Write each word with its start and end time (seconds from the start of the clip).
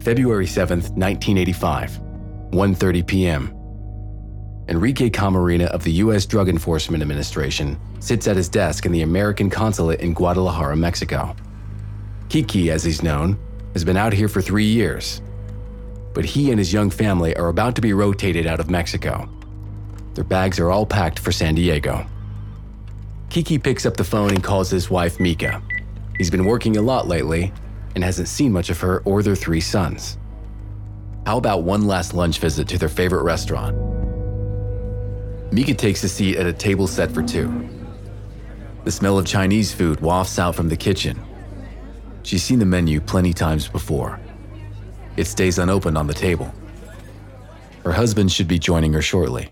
February 0.00 0.46
7th, 0.46 0.96
1985, 0.96 2.00
1:30 2.52 3.06
p.m. 3.06 3.54
Enrique 4.68 5.10
Camarena 5.10 5.66
of 5.66 5.84
the 5.84 5.92
U.S. 6.04 6.24
Drug 6.24 6.48
Enforcement 6.48 7.02
Administration 7.02 7.78
sits 7.98 8.26
at 8.26 8.36
his 8.36 8.48
desk 8.48 8.86
in 8.86 8.92
the 8.92 9.02
American 9.02 9.50
consulate 9.50 10.00
in 10.00 10.14
Guadalajara, 10.14 10.74
Mexico. 10.74 11.36
Kiki, 12.30 12.70
as 12.70 12.82
he's 12.82 13.02
known, 13.02 13.38
has 13.74 13.84
been 13.84 13.98
out 13.98 14.14
here 14.14 14.28
for 14.28 14.40
three 14.40 14.64
years. 14.64 15.20
But 16.14 16.24
he 16.24 16.50
and 16.50 16.58
his 16.58 16.72
young 16.72 16.88
family 16.88 17.36
are 17.36 17.48
about 17.48 17.74
to 17.74 17.82
be 17.82 17.92
rotated 17.92 18.46
out 18.46 18.58
of 18.60 18.70
Mexico. 18.70 19.28
Their 20.14 20.24
bags 20.24 20.58
are 20.58 20.70
all 20.70 20.86
packed 20.86 21.18
for 21.18 21.30
San 21.30 21.54
Diego. 21.54 22.06
Kiki 23.28 23.58
picks 23.58 23.84
up 23.84 23.98
the 23.98 24.04
phone 24.04 24.30
and 24.30 24.42
calls 24.42 24.70
his 24.70 24.88
wife, 24.88 25.20
Mika. 25.20 25.62
He's 26.16 26.30
been 26.30 26.46
working 26.46 26.78
a 26.78 26.82
lot 26.82 27.06
lately 27.06 27.52
and 27.94 28.04
hasn't 28.04 28.28
seen 28.28 28.52
much 28.52 28.70
of 28.70 28.80
her 28.80 29.02
or 29.04 29.22
their 29.22 29.36
three 29.36 29.60
sons. 29.60 30.18
How 31.26 31.36
about 31.36 31.62
one 31.62 31.86
last 31.86 32.14
lunch 32.14 32.38
visit 32.38 32.68
to 32.68 32.78
their 32.78 32.88
favorite 32.88 33.22
restaurant? 33.22 33.76
Mika 35.52 35.74
takes 35.74 36.04
a 36.04 36.08
seat 36.08 36.36
at 36.36 36.46
a 36.46 36.52
table 36.52 36.86
set 36.86 37.10
for 37.10 37.22
two. 37.22 37.68
The 38.84 38.90
smell 38.90 39.18
of 39.18 39.26
Chinese 39.26 39.72
food 39.72 40.00
wafts 40.00 40.38
out 40.38 40.54
from 40.54 40.68
the 40.68 40.76
kitchen. 40.76 41.20
She's 42.22 42.42
seen 42.42 42.58
the 42.58 42.64
menu 42.64 43.00
plenty 43.00 43.32
times 43.32 43.68
before. 43.68 44.20
It 45.16 45.26
stays 45.26 45.58
unopened 45.58 45.98
on 45.98 46.06
the 46.06 46.14
table. 46.14 46.54
Her 47.84 47.92
husband 47.92 48.30
should 48.30 48.48
be 48.48 48.58
joining 48.58 48.92
her 48.92 49.02
shortly. 49.02 49.50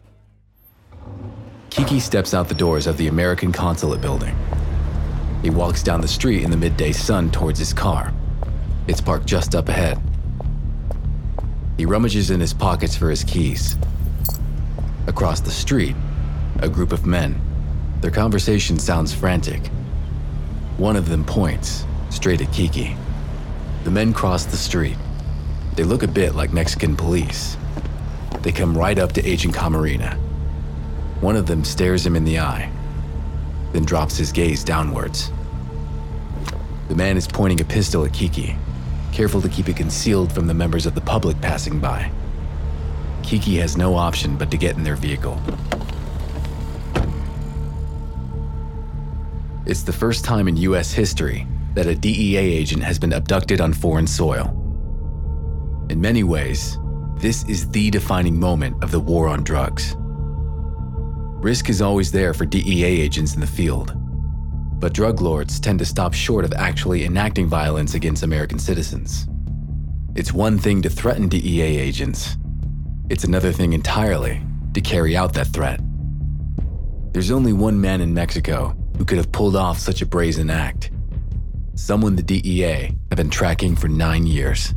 Kiki 1.71 2.01
steps 2.01 2.35
out 2.35 2.49
the 2.49 2.55
doors 2.55 2.87
of 2.87 2.97
the 2.97 3.09
American 3.09 3.53
consulate 3.53 4.01
building. 4.01 4.37
He 5.43 5.51
walks 5.51 5.83
down 5.83 6.01
the 6.01 6.09
street 6.09 6.43
in 6.43 6.51
the 6.51 6.57
midday 6.57 6.93
sun 6.93 7.31
towards 7.31 7.59
his 7.59 7.73
car. 7.73 8.13
It's 8.89 9.03
parked 9.03 9.27
just 9.27 9.55
up 9.55 9.69
ahead. 9.69 10.01
He 11.77 11.85
rummages 11.85 12.31
in 12.31 12.41
his 12.41 12.55
pockets 12.55 12.97
for 12.97 13.11
his 13.11 13.23
keys. 13.23 13.77
Across 15.07 15.41
the 15.41 15.51
street, 15.51 15.95
a 16.61 16.71
group 16.71 16.91
of 16.91 17.05
men. 17.05 17.39
Their 18.01 18.11
conversation 18.11 18.79
sounds 18.79 19.13
frantic. 19.13 19.67
One 20.79 20.97
of 20.97 21.11
them 21.11 21.23
points 21.23 21.85
straight 22.09 22.41
at 22.41 22.51
Kiki. 22.51 22.97
The 23.85 23.91
men 23.91 24.15
cross 24.15 24.47
the 24.47 24.57
street. 24.57 24.97
They 25.77 25.85
look 25.85 26.03
a 26.03 26.09
bit 26.09 26.35
like 26.35 26.55
Mexican 26.55 26.97
police. 26.97 27.59
They 28.41 28.53
come 28.53 28.77
right 28.77 28.99
up 28.99 29.13
to 29.13 29.27
Agent 29.27 29.55
Camarena. 29.55 30.15
One 31.21 31.37
of 31.37 31.47
them 31.47 31.63
stares 31.63 32.07
him 32.07 32.17
in 32.17 32.25
the 32.25 32.39
eye, 32.39 32.73
then 33.73 33.85
drops 33.85 34.17
his 34.17 34.33
gaze 34.33 34.65
downwards. 34.65 35.31
The 36.89 36.95
man 36.95 37.19
is 37.19 37.27
pointing 37.27 37.61
a 37.61 37.65
pistol 37.65 38.05
at 38.05 38.15
Kiki, 38.15 38.57
careful 39.19 39.43
to 39.43 39.49
keep 39.49 39.69
it 39.69 39.75
concealed 39.75 40.33
from 40.33 40.47
the 40.47 40.55
members 40.55 40.87
of 40.87 40.95
the 40.95 41.01
public 41.01 41.41
passing 41.41 41.81
by. 41.81 42.09
Kiki 43.25 43.57
has 43.57 43.77
no 43.77 43.97
option 43.97 44.37
but 44.37 44.49
to 44.49 44.57
get 44.57 44.77
in 44.77 44.85
their 44.85 44.95
vehicle. 44.95 45.43
It's 49.67 49.83
the 49.83 49.93
first 49.93 50.25
time 50.25 50.47
in 50.47 50.57
US 50.59 50.93
history 50.93 51.49
that 51.75 51.87
a 51.87 51.97
DEA 51.97 52.37
agent 52.37 52.85
has 52.85 52.97
been 52.97 53.13
abducted 53.13 53.61
on 53.61 53.73
foreign 53.73 54.07
soil. 54.07 54.55
In 55.91 56.01
many 56.01 56.23
ways, 56.23 56.79
this 57.17 57.43
is 57.49 57.69
the 57.71 57.91
defining 57.91 58.39
moment 58.39 58.81
of 58.85 58.93
the 58.93 59.01
war 59.01 59.27
on 59.27 59.43
drugs. 59.43 59.97
Risk 61.43 61.69
is 61.69 61.83
always 61.83 62.13
there 62.13 62.35
for 62.35 62.47
DEA 62.47 62.85
agents 62.85 63.35
in 63.35 63.41
the 63.41 63.49
field, 63.49 63.97
but 64.79 64.95
drug 64.95 65.21
lords 65.21 65.59
tend 65.59 65.79
to 65.79 65.85
stop 65.85 66.15
short 66.15 66.45
of 66.45 66.53
actually 66.55 67.05
enacting 67.05 67.47
violence 67.47 67.95
against 67.95 68.23
American 68.23 68.59
citizens. 68.59 69.27
It's 70.15 70.33
one 70.33 70.59
thing 70.59 70.83
to 70.83 70.91
threaten 70.91 71.29
DEA 71.29 71.79
agents, 71.79 72.37
it's 73.11 73.25
another 73.25 73.53
thing 73.53 73.73
entirely 73.73 74.43
to 74.75 74.81
carry 74.81 75.17
out 75.17 75.33
that 75.35 75.47
threat. 75.47 75.81
There's 77.13 77.31
only 77.31 77.53
one 77.53 77.81
man 77.81 78.01
in 78.01 78.13
Mexico 78.13 78.77
who 78.99 79.05
could 79.05 79.19
have 79.19 79.33
pulled 79.33 79.57
off 79.57 79.79
such 79.79 80.03
a 80.03 80.07
brazen 80.07 80.51
act. 80.51 80.91
Someone 81.75 82.17
the 82.17 82.23
DEA 82.23 82.93
have 83.11 83.17
been 83.17 83.31
tracking 83.31 83.75
for 83.77 83.89
nine 83.89 84.27
years. 84.27 84.75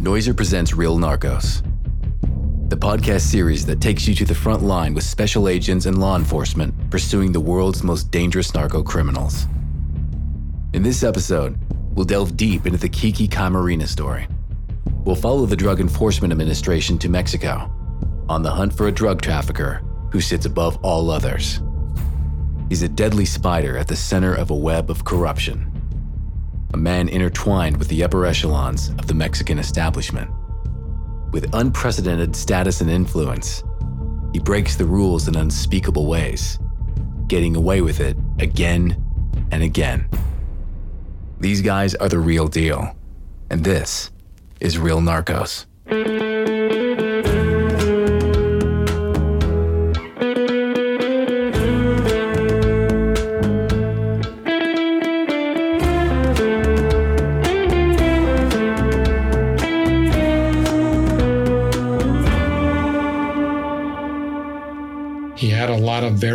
Noiser 0.00 0.34
presents 0.34 0.74
Real 0.74 0.98
Narcos, 0.98 1.62
the 2.70 2.76
podcast 2.76 3.22
series 3.22 3.66
that 3.66 3.80
takes 3.80 4.06
you 4.06 4.14
to 4.14 4.24
the 4.24 4.32
front 4.32 4.62
line 4.62 4.94
with 4.94 5.02
special 5.02 5.48
agents 5.48 5.86
and 5.86 5.98
law 5.98 6.14
enforcement 6.14 6.72
pursuing 6.88 7.32
the 7.32 7.40
world's 7.40 7.82
most 7.82 8.12
dangerous 8.12 8.54
narco 8.54 8.80
criminals. 8.80 9.46
In 10.72 10.84
this 10.84 11.02
episode, 11.02 11.58
we'll 11.96 12.06
delve 12.06 12.36
deep 12.36 12.66
into 12.66 12.78
the 12.78 12.88
Kiki 12.88 13.26
Camarena 13.26 13.88
story. 13.88 14.28
We'll 15.04 15.16
follow 15.16 15.46
the 15.46 15.56
Drug 15.56 15.80
Enforcement 15.80 16.30
Administration 16.30 16.96
to 16.98 17.08
Mexico 17.08 17.68
on 18.28 18.44
the 18.44 18.52
hunt 18.52 18.72
for 18.72 18.86
a 18.86 18.92
drug 18.92 19.20
trafficker 19.20 19.82
who 20.12 20.20
sits 20.20 20.46
above 20.46 20.78
all 20.84 21.10
others. 21.10 21.60
He's 22.68 22.82
a 22.82 22.88
deadly 22.88 23.24
spider 23.24 23.76
at 23.78 23.88
the 23.88 23.96
center 23.96 24.32
of 24.32 24.50
a 24.50 24.54
web 24.54 24.90
of 24.90 25.04
corruption, 25.04 25.66
a 26.72 26.76
man 26.76 27.08
intertwined 27.08 27.78
with 27.78 27.88
the 27.88 28.04
upper 28.04 28.24
echelons 28.26 28.90
of 28.90 29.08
the 29.08 29.14
Mexican 29.14 29.58
establishment. 29.58 30.30
With 31.32 31.48
unprecedented 31.54 32.34
status 32.34 32.80
and 32.80 32.90
influence, 32.90 33.62
he 34.32 34.40
breaks 34.40 34.76
the 34.76 34.84
rules 34.84 35.28
in 35.28 35.36
unspeakable 35.36 36.06
ways, 36.06 36.58
getting 37.28 37.54
away 37.54 37.82
with 37.82 38.00
it 38.00 38.16
again 38.40 39.02
and 39.52 39.62
again. 39.62 40.08
These 41.38 41.62
guys 41.62 41.94
are 41.94 42.08
the 42.08 42.18
real 42.18 42.48
deal, 42.48 42.96
and 43.48 43.64
this 43.64 44.10
is 44.60 44.76
Real 44.76 45.00
Narcos. 45.00 45.66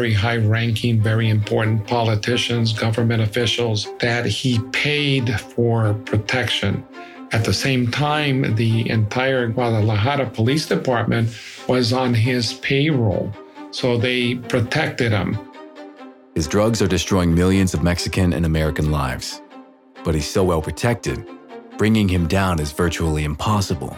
Very 0.06 0.14
high 0.14 0.38
ranking, 0.38 1.02
very 1.02 1.30
important 1.30 1.88
politicians, 1.88 2.74
government 2.74 3.24
officials 3.24 3.88
that 3.98 4.24
he 4.24 4.60
paid 4.72 5.40
for 5.40 5.96
protection. 6.06 6.86
At 7.32 7.44
the 7.44 7.54
same 7.54 7.90
time, 7.90 8.54
the 8.54 8.88
entire 8.88 9.48
Guadalajara 9.48 10.30
Police 10.30 10.68
Department 10.68 11.36
was 11.68 11.92
on 11.92 12.14
his 12.14 12.54
payroll, 12.54 13.34
so 13.72 13.98
they 13.98 14.36
protected 14.36 15.12
him. 15.12 15.40
His 16.36 16.48
drugs 16.48 16.84
are 16.84 16.88
destroying 16.88 17.34
millions 17.34 17.74
of 17.74 17.82
Mexican 17.82 18.32
and 18.32 18.46
American 18.46 18.92
lives. 18.92 19.42
But 20.04 20.14
he's 20.14 20.30
so 20.30 20.44
well 20.44 20.62
protected, 20.62 21.28
bringing 21.80 22.08
him 22.08 22.28
down 22.28 22.60
is 22.60 22.72
virtually 22.72 23.24
impossible. 23.24 23.98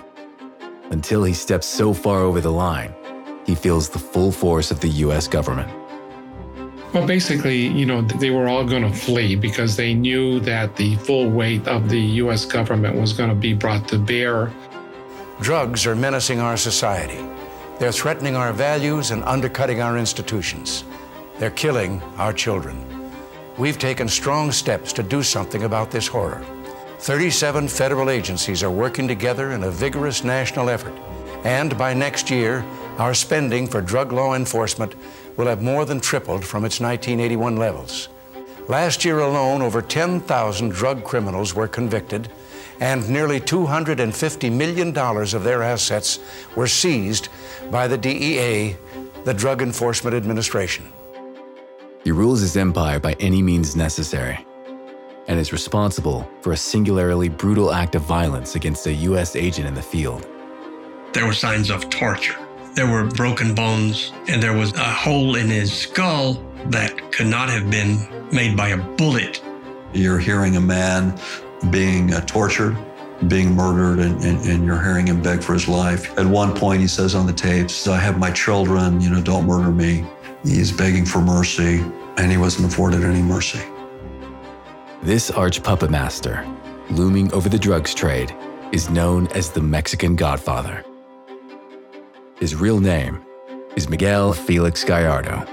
Until 0.89 1.25
he 1.25 1.33
steps 1.33 1.67
so 1.67 1.93
far 1.93 2.21
over 2.21 2.39
the 2.39 2.53
line, 2.53 2.95
he 3.45 3.55
feels 3.55 3.89
the 3.89 3.99
full 3.99 4.31
force 4.31 4.71
of 4.71 4.79
the 4.79 5.03
US 5.05 5.27
government. 5.27 5.76
Well, 6.93 7.05
basically, 7.05 7.67
you 7.67 7.85
know, 7.85 8.01
they 8.01 8.29
were 8.29 8.47
all 8.47 8.63
going 8.63 8.83
to 8.83 8.93
flee 8.97 9.35
because 9.35 9.75
they 9.75 9.93
knew 9.93 10.39
that 10.41 10.75
the 10.77 10.95
full 10.97 11.29
weight 11.29 11.67
of 11.67 11.89
the 11.89 11.99
US 12.23 12.45
government 12.45 12.95
was 12.95 13.11
going 13.13 13.29
to 13.29 13.35
be 13.35 13.53
brought 13.53 13.87
to 13.89 13.99
bear. 13.99 14.53
Drugs 15.41 15.85
are 15.85 15.95
menacing 15.95 16.39
our 16.39 16.55
society. 16.57 17.19
They're 17.77 17.91
threatening 17.91 18.35
our 18.35 18.53
values 18.53 19.11
and 19.11 19.23
undercutting 19.25 19.81
our 19.81 19.97
institutions. 19.97 20.85
They're 21.37 21.51
killing 21.51 22.01
our 22.17 22.33
children. 22.33 22.83
We've 23.57 23.77
taken 23.77 24.07
strong 24.07 24.51
steps 24.51 24.93
to 24.93 25.03
do 25.03 25.21
something 25.21 25.63
about 25.63 25.91
this 25.91 26.07
horror. 26.07 26.43
37 26.99 27.67
federal 27.67 28.09
agencies 28.09 28.63
are 28.63 28.71
working 28.71 29.07
together 29.07 29.51
in 29.51 29.63
a 29.63 29.71
vigorous 29.71 30.23
national 30.23 30.69
effort. 30.69 30.93
And 31.43 31.77
by 31.77 31.93
next 31.93 32.31
year, 32.31 32.65
our 32.97 33.13
spending 33.13 33.67
for 33.67 33.81
drug 33.81 34.11
law 34.11 34.33
enforcement 34.33 34.95
will 35.37 35.47
have 35.47 35.61
more 35.61 35.85
than 35.85 36.01
tripled 36.01 36.43
from 36.43 36.65
its 36.65 36.79
1981 36.79 37.55
levels. 37.55 38.09
Last 38.67 39.05
year 39.05 39.19
alone, 39.19 39.61
over 39.61 39.81
10,000 39.81 40.69
drug 40.69 41.03
criminals 41.05 41.55
were 41.55 41.67
convicted, 41.67 42.29
and 42.81 43.07
nearly 43.09 43.39
$250 43.39 44.51
million 44.51 44.97
of 44.97 45.43
their 45.43 45.63
assets 45.63 46.19
were 46.55 46.67
seized 46.67 47.29
by 47.71 47.87
the 47.87 47.97
DEA, 47.97 48.75
the 49.23 49.33
Drug 49.33 49.61
Enforcement 49.61 50.15
Administration. 50.15 50.91
He 52.03 52.11
rules 52.11 52.41
his 52.41 52.57
empire 52.57 52.99
by 52.99 53.13
any 53.19 53.41
means 53.41 53.75
necessary 53.75 54.45
and 55.27 55.39
is 55.39 55.51
responsible 55.51 56.29
for 56.41 56.53
a 56.53 56.57
singularly 56.57 57.29
brutal 57.29 57.73
act 57.73 57.95
of 57.95 58.01
violence 58.03 58.55
against 58.55 58.87
a 58.87 58.93
U.S. 58.93 59.35
agent 59.35 59.67
in 59.67 59.73
the 59.73 59.81
field. 59.81 60.25
There 61.13 61.25
were 61.25 61.33
signs 61.33 61.69
of 61.69 61.89
torture. 61.89 62.37
There 62.77 62.85
were 62.85 63.05
broken 63.05 63.55
bones, 63.55 64.11
and 64.27 64.41
there 64.41 64.53
was 64.53 64.71
a 64.73 64.83
hole 64.83 65.35
in 65.35 65.47
his 65.47 65.73
skull 65.73 66.35
that 66.67 67.11
could 67.11 67.25
not 67.25 67.49
have 67.49 67.71
been 67.71 67.97
made 68.31 68.55
by 68.55 68.67
a 68.67 68.77
bullet. 68.77 69.41
You're 69.93 70.19
hearing 70.19 70.57
a 70.57 70.61
man 70.61 71.19
being 71.71 72.13
uh, 72.13 72.21
tortured 72.27 72.77
being 73.29 73.55
murdered 73.55 73.97
and, 73.97 74.23
and, 74.23 74.39
and, 74.45 74.63
you're 74.63 74.79
hearing 74.79 75.07
him 75.07 75.23
beg 75.23 75.41
for 75.41 75.53
his 75.53 75.67
life. 75.67 76.15
At 76.19 76.27
one 76.27 76.55
point, 76.55 76.81
he 76.81 76.87
says 76.87 77.15
on 77.15 77.25
the 77.25 77.33
tapes, 77.33 77.87
I 77.87 77.97
have 77.97 78.19
my 78.19 78.29
children, 78.29 79.01
you 79.01 79.09
know, 79.09 79.23
don't 79.23 79.47
murder 79.47 79.71
me. 79.71 80.05
He's 80.43 80.71
begging 80.71 81.03
for 81.03 81.19
mercy, 81.19 81.83
and 82.17 82.31
he 82.31 82.37
wasn't 82.37 82.71
afforded 82.71 83.03
any 83.03 83.23
mercy. 83.23 83.63
This 85.01 85.31
arch 85.31 85.63
puppet 85.63 85.89
master, 85.89 86.45
looming 86.91 87.33
over 87.33 87.49
the 87.49 87.57
drugs 87.57 87.95
trade, 87.95 88.35
is 88.71 88.87
known 88.91 89.25
as 89.29 89.49
the 89.49 89.61
Mexican 89.61 90.15
Godfather. 90.15 90.85
His 92.39 92.53
real 92.53 92.79
name 92.79 93.25
is 93.75 93.89
Miguel 93.89 94.31
Felix 94.31 94.83
Gallardo. 94.83 95.43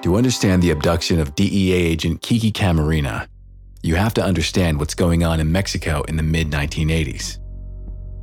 To 0.00 0.16
understand 0.16 0.62
the 0.62 0.70
abduction 0.70 1.20
of 1.20 1.34
DEA 1.34 1.74
agent 1.74 2.22
Kiki 2.22 2.50
Camarena, 2.50 3.28
you 3.82 3.96
have 3.96 4.14
to 4.14 4.24
understand 4.24 4.78
what's 4.78 4.94
going 4.94 5.24
on 5.24 5.40
in 5.40 5.52
Mexico 5.52 6.00
in 6.04 6.16
the 6.16 6.22
mid 6.22 6.50
1980s. 6.50 7.38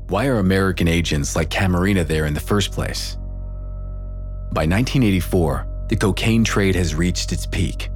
Why 0.07 0.25
are 0.25 0.39
American 0.39 0.87
agents 0.87 1.35
like 1.35 1.51
Camarena 1.51 2.03
there 2.03 2.25
in 2.25 2.33
the 2.33 2.39
first 2.39 2.71
place? 2.71 3.15
By 4.53 4.65
1984, 4.65 5.85
the 5.89 5.97
cocaine 5.97 6.43
trade 6.43 6.73
has 6.73 6.95
reached 6.95 7.31
its 7.31 7.45
peak. 7.45 7.91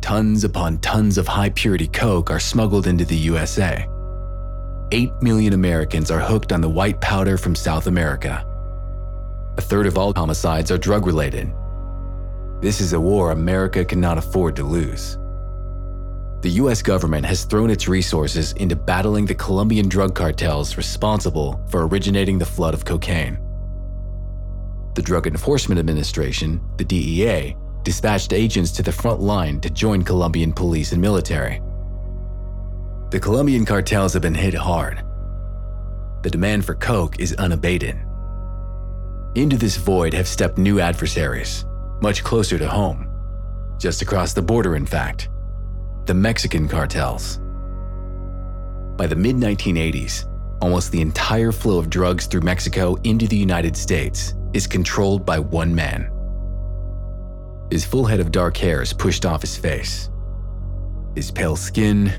Tons 0.00 0.44
upon 0.44 0.78
tons 0.78 1.18
of 1.18 1.28
high 1.28 1.50
purity 1.50 1.88
coke 1.88 2.30
are 2.30 2.40
smuggled 2.40 2.86
into 2.86 3.04
the 3.04 3.16
USA. 3.16 3.86
8 4.92 5.10
million 5.22 5.54
Americans 5.54 6.10
are 6.10 6.20
hooked 6.20 6.52
on 6.52 6.60
the 6.60 6.68
white 6.68 7.00
powder 7.00 7.36
from 7.36 7.54
South 7.54 7.86
America. 7.88 8.46
A 9.58 9.60
third 9.60 9.86
of 9.86 9.98
all 9.98 10.12
homicides 10.14 10.70
are 10.70 10.78
drug 10.78 11.06
related, 11.06 11.52
this 12.62 12.80
is 12.80 12.92
a 12.92 13.00
war 13.00 13.32
America 13.32 13.84
cannot 13.84 14.18
afford 14.18 14.54
to 14.54 14.62
lose. 14.62 15.18
The 16.42 16.60
US 16.62 16.80
government 16.80 17.26
has 17.26 17.44
thrown 17.44 17.70
its 17.70 17.88
resources 17.88 18.52
into 18.52 18.76
battling 18.76 19.26
the 19.26 19.34
Colombian 19.34 19.88
drug 19.88 20.14
cartels 20.14 20.76
responsible 20.76 21.60
for 21.68 21.88
originating 21.88 22.38
the 22.38 22.46
flood 22.46 22.72
of 22.72 22.84
cocaine. 22.84 23.36
The 24.94 25.02
Drug 25.02 25.26
Enforcement 25.26 25.80
Administration, 25.80 26.60
the 26.76 26.84
DEA, 26.84 27.56
dispatched 27.82 28.32
agents 28.32 28.70
to 28.72 28.84
the 28.84 28.92
front 28.92 29.18
line 29.18 29.60
to 29.60 29.68
join 29.68 30.04
Colombian 30.04 30.52
police 30.52 30.92
and 30.92 31.02
military. 31.02 31.60
The 33.12 33.20
Colombian 33.20 33.66
cartels 33.66 34.14
have 34.14 34.22
been 34.22 34.34
hit 34.34 34.54
hard. 34.54 35.04
The 36.22 36.30
demand 36.30 36.64
for 36.64 36.74
coke 36.74 37.20
is 37.20 37.34
unabated. 37.34 37.94
Into 39.34 39.58
this 39.58 39.76
void 39.76 40.14
have 40.14 40.26
stepped 40.26 40.56
new 40.56 40.80
adversaries 40.80 41.66
much 42.00 42.24
closer 42.24 42.56
to 42.56 42.66
home. 42.66 43.06
Just 43.78 44.00
across 44.00 44.32
the 44.32 44.40
border, 44.40 44.76
in 44.76 44.86
fact. 44.86 45.28
The 46.06 46.14
Mexican 46.14 46.66
cartels. 46.66 47.38
By 48.96 49.06
the 49.06 49.14
mid 49.14 49.36
1980s, 49.36 50.24
almost 50.62 50.90
the 50.90 51.02
entire 51.02 51.52
flow 51.52 51.78
of 51.78 51.90
drugs 51.90 52.24
through 52.24 52.40
Mexico 52.40 52.96
into 53.04 53.28
the 53.28 53.36
United 53.36 53.76
States 53.76 54.32
is 54.54 54.66
controlled 54.66 55.26
by 55.26 55.38
one 55.38 55.74
man. 55.74 56.10
His 57.70 57.84
full 57.84 58.06
head 58.06 58.20
of 58.20 58.32
dark 58.32 58.56
hair 58.56 58.80
is 58.80 58.94
pushed 58.94 59.26
off 59.26 59.42
his 59.42 59.58
face. 59.58 60.08
His 61.14 61.30
pale 61.30 61.56
skin, 61.56 62.10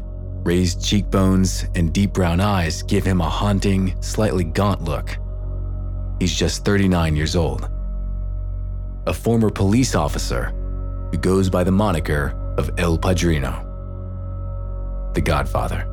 raised 0.44 0.84
cheekbones, 0.84 1.66
and 1.76 1.94
deep 1.94 2.14
brown 2.14 2.40
eyes 2.40 2.84
give 2.84 3.06
him 3.06 3.22
a 3.22 3.30
haunting, 3.30 3.96
slightly 4.02 4.44
gaunt 4.44 4.84
look. 4.84 5.18
He's 6.20 6.34
just 6.34 6.66
39 6.66 7.16
years 7.16 7.36
old 7.36 7.70
a 9.06 9.14
former 9.14 9.50
police 9.50 9.96
officer 9.96 10.54
who 11.12 11.18
goes 11.18 11.50
by 11.50 11.64
the 11.64 11.72
moniker 11.72 12.34
of 12.58 12.72
El 12.78 12.98
Padrino, 12.98 13.52
the 15.14 15.22
Godfather. 15.22 15.90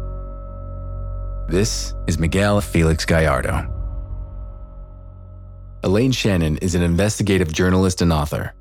This 1.49 1.94
is 2.06 2.19
Miguel 2.19 2.61
Felix 2.61 3.05
Gallardo. 3.05 3.69
Elaine 5.82 6.12
Shannon 6.12 6.58
is 6.58 6.76
an 6.76 6.82
investigative 6.82 7.52
journalist 7.52 8.02
and 8.02 8.12
author. 8.12 8.55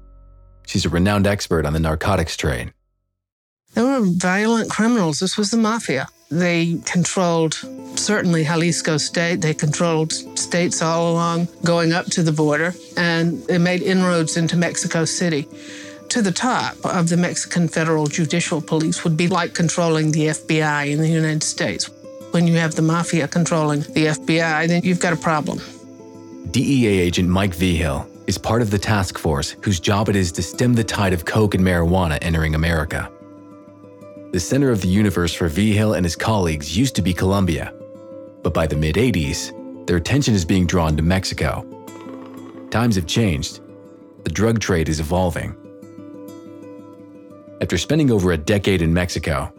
She's 0.66 0.86
a 0.86 0.90
renowned 0.90 1.28
expert 1.28 1.66
on 1.66 1.74
the 1.74 1.80
narcotics 1.80 2.36
trade. 2.36 2.74
They 3.74 3.84
were 3.84 4.02
violent 4.02 4.70
criminals. 4.70 5.20
This 5.20 5.38
was 5.38 5.52
the 5.52 5.58
mafia. 5.58 6.08
They 6.32 6.80
controlled 6.86 7.54
certainly 7.96 8.44
Jalisco 8.44 8.98
State. 8.98 9.42
They 9.42 9.54
controlled 9.54 10.14
states 10.38 10.82
all 10.82 11.14
along 11.14 11.48
going 11.64 11.92
up 11.92 12.06
to 12.08 12.24
the 12.24 12.32
border, 12.32 12.74
and 12.98 13.42
they 13.44 13.58
made 13.58 13.82
inroads 13.82 14.38
into 14.38 14.56
Mexico 14.56 15.06
City. 15.06 15.48
To 16.10 16.22
the 16.22 16.32
top 16.32 16.76
of 16.86 17.10
the 17.10 17.18
Mexican 17.18 17.68
Federal 17.68 18.08
Judicial 18.08 18.62
Police 18.62 19.04
would 19.04 19.16
be 19.16 19.28
like 19.28 19.54
controlling 19.54 20.12
the 20.12 20.28
FBI 20.28 20.92
in 20.92 21.00
the 21.00 21.08
United 21.08 21.44
States. 21.44 21.90
When 22.32 22.48
you 22.48 22.56
have 22.56 22.76
the 22.76 22.82
mafia 22.82 23.28
controlling 23.28 23.82
the 23.82 24.08
FBI, 24.08 24.68
then 24.68 24.82
you've 24.84 25.00
got 25.00 25.14
a 25.14 25.18
problem. 25.18 25.60
DEA 26.52 27.00
agent 27.00 27.30
Mike 27.30 27.54
Vigil 27.54 28.08
is 28.28 28.38
part 28.38 28.62
of 28.62 28.72
the 28.72 28.80
task 28.80 29.18
force 29.18 29.56
whose 29.64 29.80
job 29.80 30.10
it 30.10 30.16
is 30.16 30.32
to 30.32 30.44
stem 30.44 30.74
the 30.74 30.84
tide 30.84 31.14
of 31.14 31.26
coke 31.26 31.54
and 31.56 31.64
marijuana 31.64 32.18
entering 32.22 32.56
America. 32.56 33.12
The 34.32 34.40
center 34.40 34.70
of 34.70 34.82
the 34.82 34.88
universe 34.88 35.34
for 35.34 35.48
Vigil 35.48 35.96
and 35.96 36.06
his 36.06 36.16
colleagues 36.16 36.78
used 36.78 36.96
to 36.98 37.02
be 37.02 37.16
Colombia, 37.16 37.74
but 38.44 38.54
by 38.54 38.68
the 38.68 38.76
mid 38.76 38.94
80s, 38.94 39.88
their 39.88 39.98
attention 39.98 40.36
is 40.36 40.46
being 40.46 40.68
drawn 40.68 40.96
to 40.98 41.02
Mexico. 41.02 41.66
Times 42.70 42.96
have 42.96 43.08
changed. 43.08 43.60
The 44.26 44.30
drug 44.30 44.60
trade 44.60 44.88
is 44.88 45.00
evolving. 45.00 45.56
After 47.60 47.76
spending 47.76 48.12
over 48.12 48.32
a 48.32 48.38
decade 48.38 48.84
in 48.84 48.94
Mexico, 48.94 49.52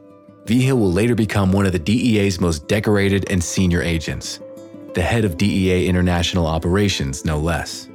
Vigil 0.47 0.79
will 0.79 0.93
later 0.93 1.17
become 1.17 1.51
one 1.51 1.67
of 1.67 1.73
the 1.73 1.79
DEA's 1.81 2.41
most 2.41 2.69
decorated 2.69 3.29
and 3.29 3.43
senior 3.43 3.83
agents, 3.83 4.39
the 4.95 5.03
head 5.03 5.25
of 5.25 5.37
DEA 5.37 5.89
International 5.89 6.47
Operations, 6.47 7.25
no 7.25 7.39
less. 7.39 7.89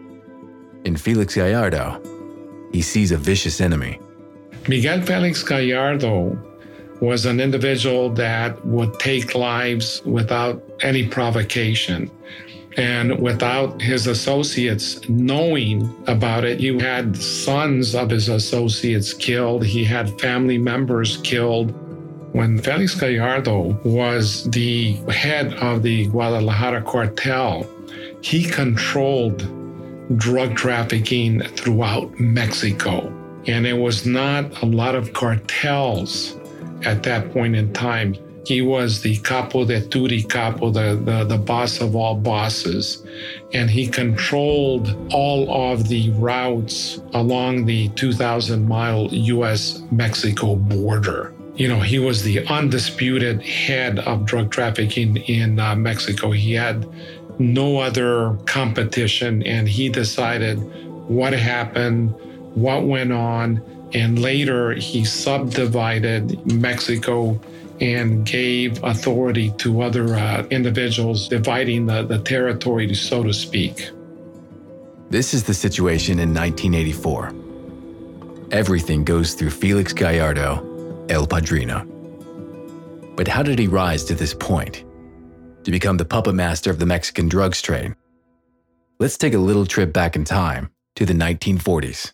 In 0.83 0.97
Felix 0.97 1.35
Gallardo, 1.35 2.01
he 2.73 2.81
sees 2.81 3.13
a 3.13 3.17
vicious 3.17 3.61
enemy. 3.61 3.97
Miguel 4.67 5.01
Felix 5.03 5.41
Gallardo 5.41 6.37
was 7.05 7.25
an 7.25 7.39
individual 7.39 8.09
that 8.09 8.65
would 8.65 8.99
take 8.99 9.35
lives 9.35 10.01
without 10.05 10.61
any 10.81 11.07
provocation. 11.07 12.09
And 12.77 13.19
without 13.19 13.81
his 13.81 14.07
associates 14.07 15.07
knowing 15.07 15.93
about 16.07 16.43
it, 16.43 16.59
you 16.59 16.79
had 16.79 17.15
sons 17.15 17.95
of 17.95 18.09
his 18.09 18.27
associates 18.27 19.13
killed, 19.13 19.63
he 19.63 19.83
had 19.83 20.19
family 20.19 20.57
members 20.57 21.17
killed. 21.17 21.71
When 22.33 22.57
Felix 22.57 22.95
Gallardo 22.95 23.79
was 23.85 24.43
the 24.49 24.93
head 25.09 25.53
of 25.53 25.83
the 25.83 26.07
Guadalajara 26.07 26.81
cartel, 26.81 27.65
he 28.21 28.43
controlled 28.43 29.39
drug 30.17 30.55
trafficking 30.55 31.41
throughout 31.55 32.19
Mexico. 32.19 33.13
And 33.47 33.65
it 33.65 33.77
was 33.77 34.05
not 34.05 34.63
a 34.63 34.65
lot 34.65 34.95
of 34.95 35.13
cartels 35.13 36.35
at 36.83 37.03
that 37.03 37.31
point 37.31 37.55
in 37.55 37.73
time. 37.73 38.15
He 38.45 38.61
was 38.61 39.01
the 39.01 39.17
capo 39.17 39.65
de 39.65 39.81
tutti 39.81 40.21
capo, 40.21 40.69
the, 40.69 41.01
the, 41.03 41.23
the 41.23 41.37
boss 41.37 41.81
of 41.81 41.95
all 41.95 42.15
bosses. 42.15 43.03
And 43.53 43.69
he 43.71 43.87
controlled 43.87 44.95
all 45.11 45.71
of 45.71 45.87
the 45.87 46.11
routes 46.11 47.01
along 47.13 47.65
the 47.65 47.89
2,000 47.89 48.67
mile 48.67 49.07
US 49.11 49.81
Mexico 49.91 50.55
border. 50.55 51.33
You 51.55 51.69
know, 51.69 51.79
he 51.79 51.99
was 51.99 52.21
the 52.21 52.45
undisputed 52.47 53.41
head 53.41 53.99
of 53.99 54.25
drug 54.25 54.51
trafficking 54.51 55.17
in 55.17 55.59
uh, 55.59 55.75
Mexico. 55.75 56.31
He 56.31 56.53
had 56.53 56.85
no 57.39 57.79
other 57.79 58.37
competition, 58.45 59.41
and 59.43 59.67
he 59.67 59.89
decided 59.89 60.57
what 61.07 61.33
happened, 61.33 62.13
what 62.55 62.83
went 62.83 63.11
on, 63.11 63.61
and 63.93 64.19
later, 64.19 64.73
he 64.73 65.05
subdivided 65.05 66.45
Mexico 66.51 67.39
and 67.81 68.25
gave 68.25 68.81
authority 68.83 69.51
to 69.57 69.81
other 69.81 70.15
uh, 70.15 70.45
individuals, 70.49 71.27
dividing 71.27 71.85
the, 71.85 72.03
the 72.03 72.19
territory, 72.19 72.93
so 72.93 73.23
to 73.23 73.33
speak. 73.33 73.89
This 75.09 75.33
is 75.33 75.43
the 75.43 75.53
situation 75.53 76.19
in 76.19 76.33
1984. 76.33 77.33
Everything 78.51 79.03
goes 79.03 79.33
through 79.33 79.49
Felix 79.51 79.93
Gallardo, 79.93 81.05
El 81.09 81.27
Padrino. 81.27 81.85
But 83.15 83.27
how 83.27 83.43
did 83.43 83.59
he 83.59 83.67
rise 83.67 84.03
to 84.05 84.15
this 84.15 84.33
point? 84.33 84.83
To 85.63 85.71
become 85.71 85.97
the 85.97 86.05
puppet 86.05 86.35
master 86.35 86.69
of 86.69 86.79
the 86.79 86.85
Mexican 86.85 87.27
drugs 87.27 87.61
trade? 87.61 87.95
Let's 88.99 89.17
take 89.17 89.33
a 89.33 89.39
little 89.39 89.65
trip 89.65 89.91
back 89.91 90.15
in 90.15 90.23
time 90.23 90.69
to 90.95 91.05
the 91.05 91.13
1940s. 91.13 92.13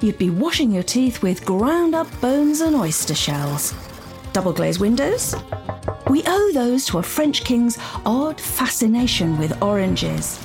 you'd 0.00 0.18
be 0.18 0.30
washing 0.30 0.70
your 0.70 0.82
teeth 0.82 1.22
with 1.22 1.44
ground 1.44 1.94
up 1.94 2.08
bones 2.20 2.60
and 2.60 2.76
oyster 2.76 3.14
shells. 3.14 3.74
Double 4.32 4.52
glazed 4.52 4.80
windows? 4.80 5.34
We 6.08 6.22
owe 6.26 6.50
those 6.52 6.86
to 6.86 6.98
a 6.98 7.02
French 7.02 7.44
king's 7.44 7.78
odd 8.04 8.40
fascination 8.40 9.38
with 9.38 9.62
oranges. 9.62 10.38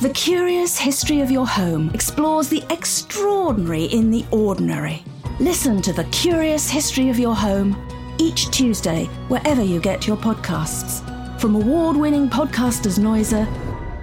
The 0.00 0.10
Curious 0.10 0.78
History 0.78 1.20
of 1.20 1.30
Your 1.30 1.46
Home 1.46 1.90
explores 1.94 2.48
the 2.48 2.62
extraordinary 2.70 3.84
in 3.84 4.10
the 4.10 4.24
ordinary. 4.30 5.02
Listen 5.40 5.80
to 5.82 5.92
The 5.92 6.04
Curious 6.04 6.68
History 6.68 7.08
of 7.08 7.18
Your 7.18 7.34
Home 7.34 7.76
each 8.18 8.50
Tuesday, 8.50 9.06
wherever 9.28 9.62
you 9.62 9.80
get 9.80 10.06
your 10.06 10.16
podcasts. 10.16 11.02
From 11.40 11.56
award 11.56 11.96
winning 11.96 12.28
podcasters 12.28 12.98
Noiser, 12.98 13.46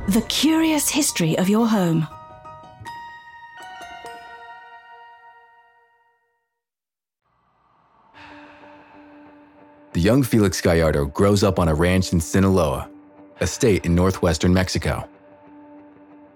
The 0.08 0.22
Curious 0.24 0.90
History 0.90 1.38
of 1.38 1.50
Your 1.50 1.68
Home. 1.68 2.08
Young 10.02 10.24
Felix 10.24 10.60
Gallardo 10.60 11.06
grows 11.06 11.44
up 11.44 11.60
on 11.60 11.68
a 11.68 11.76
ranch 11.76 12.12
in 12.12 12.20
Sinaloa, 12.20 12.90
a 13.40 13.46
state 13.46 13.86
in 13.86 13.94
northwestern 13.94 14.52
Mexico. 14.54 15.08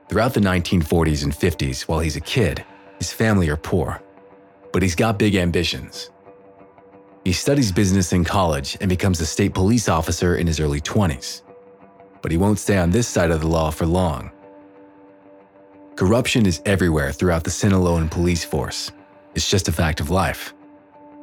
Throughout 0.08 0.36
the 0.36 0.40
1940s 0.40 1.24
and 1.24 1.34
50s, 1.34 1.82
while 1.82 2.00
he's 2.00 2.16
a 2.16 2.22
kid, 2.22 2.64
his 3.00 3.12
family 3.12 3.50
are 3.50 3.58
poor. 3.58 4.02
But 4.72 4.84
he's 4.84 4.94
got 4.94 5.18
big 5.18 5.36
ambitions. 5.36 6.12
He 7.24 7.34
studies 7.34 7.72
business 7.72 8.14
in 8.14 8.24
college 8.24 8.78
and 8.82 8.90
becomes 8.90 9.20
a 9.20 9.26
state 9.26 9.56
police 9.56 9.90
officer 9.90 10.36
in 10.36 10.46
his 10.46 10.60
early 10.60 10.80
20s. 10.80 11.42
But 12.22 12.32
he 12.32 12.38
won't 12.38 12.60
stay 12.60 12.78
on 12.78 12.92
this 12.92 13.08
side 13.08 13.32
of 13.32 13.42
the 13.42 13.48
law 13.48 13.72
for 13.72 13.88
long. 13.88 14.32
Corruption 15.96 16.46
is 16.46 16.62
everywhere 16.66 17.12
throughout 17.12 17.44
the 17.44 17.50
Sinaloan 17.50 18.12
police 18.12 18.44
force. 18.44 18.92
It's 19.34 19.50
just 19.50 19.70
a 19.70 19.72
fact 19.72 20.00
of 20.00 20.12
life. 20.12 20.54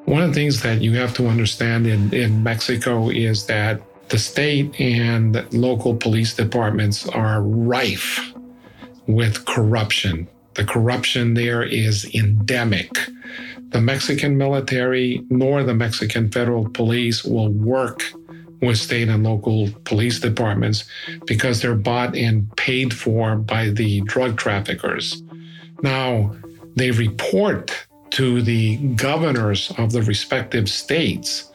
One 0.05 0.23
of 0.23 0.29
the 0.31 0.35
things 0.35 0.63
that 0.63 0.83
you 0.83 0.95
have 0.97 1.15
to 1.15 1.29
understand 1.29 1.87
in, 1.87 2.13
in 2.13 2.43
Mexico 2.43 3.09
is 3.09 3.47
that 3.47 3.81
the 4.09 4.19
state 4.19 4.79
and 4.81 5.47
local 5.55 5.97
police 5.97 6.35
departments 6.35 7.09
are 7.09 7.43
rife 7.43 8.33
with 9.07 9.45
corruption. 9.47 10.29
The 10.55 10.65
corruption 10.65 11.35
there 11.35 11.63
is 11.63 12.05
endemic. 12.15 12.91
The 13.69 13.81
Mexican 13.81 14.37
military 14.37 15.25
nor 15.31 15.63
the 15.63 15.75
Mexican 15.75 16.31
federal 16.31 16.69
police 16.69 17.25
will 17.25 17.49
work 17.49 18.03
with 18.61 18.77
state 18.79 19.09
and 19.09 19.25
local 19.25 19.71
police 19.85 20.21
departments 20.21 20.85
because 21.27 21.63
they're 21.63 21.75
bought 21.75 22.15
and 22.17 22.55
paid 22.57 22.93
for 22.93 23.37
by 23.37 23.71
the 23.71 24.03
drug 24.03 24.37
traffickers. 24.37 25.23
Now, 25.83 26.37
they 26.77 26.91
report 26.91 27.87
to 28.13 28.43
the 28.43 28.77
governors 28.95 29.73
of 29.79 29.93
the 29.93 30.03
respective 30.03 30.69
states 30.69 31.53